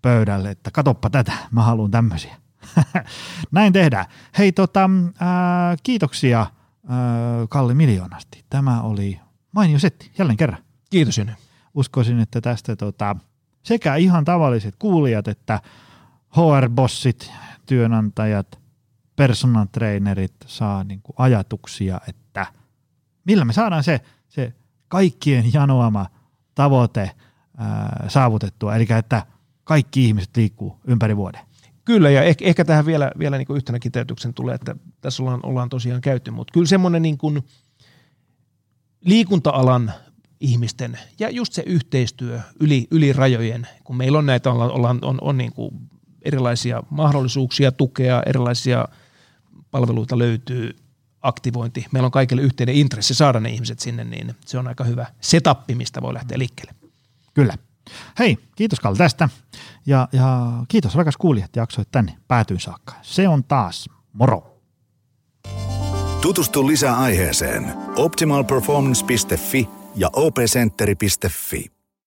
[0.03, 2.37] pöydälle, että katoppa tätä, mä haluan tämmöisiä.
[3.53, 4.07] Näin tehdään.
[4.39, 6.49] Hei, tota, ää, kiitoksia ää,
[7.49, 8.45] Kalli miljoonasti.
[8.51, 9.21] Tämä oli
[9.53, 10.63] mainio setti, jälleen kerran.
[10.91, 11.37] Kiitos Jönne.
[11.75, 13.17] Uskoisin, että tästä tota,
[13.63, 15.61] sekä ihan tavalliset kuulijat että
[16.31, 17.33] HR-bossit,
[17.67, 18.59] työnantajat,
[19.17, 22.47] personal trainerit saa niin kuin ajatuksia, että
[23.25, 24.55] millä me saadaan se, se
[24.89, 26.07] kaikkien janoama
[26.57, 27.11] tavoite
[28.09, 29.27] saavutettua, eli että
[29.65, 31.41] kaikki ihmiset liikkuu ympäri vuoden.
[31.85, 35.69] Kyllä, ja ehkä, ehkä tähän vielä, vielä niin yhtenä kiteytyksen tulee, että tässä ollaan, ollaan
[35.69, 37.43] tosiaan käyty, mutta kyllä semmoinen niin kuin
[39.01, 39.93] liikunta-alan
[40.41, 45.19] ihmisten ja just se yhteistyö yli, yli rajojen, kun meillä on näitä, ollaan, ollaan, on,
[45.21, 45.71] on niin kuin
[46.23, 48.89] erilaisia mahdollisuuksia tukea, erilaisia
[49.71, 50.77] palveluita löytyy,
[51.27, 55.07] aktivointi, meillä on kaikille yhteinen intressi saada ne ihmiset sinne, niin se on aika hyvä
[55.21, 56.75] setappi, mistä voi lähteä liikkeelle.
[57.35, 57.59] Kyllä.
[58.19, 59.29] Hei, kiitos Kalle tästä
[59.87, 62.95] ja, ja kiitos rakas kuulija, että jaksoit tänne päätyyn saakka.
[63.03, 64.61] Se on taas moro.
[66.21, 71.76] Tutustu lisää aiheeseen optimalperformance.fi ja opcenteri.fi.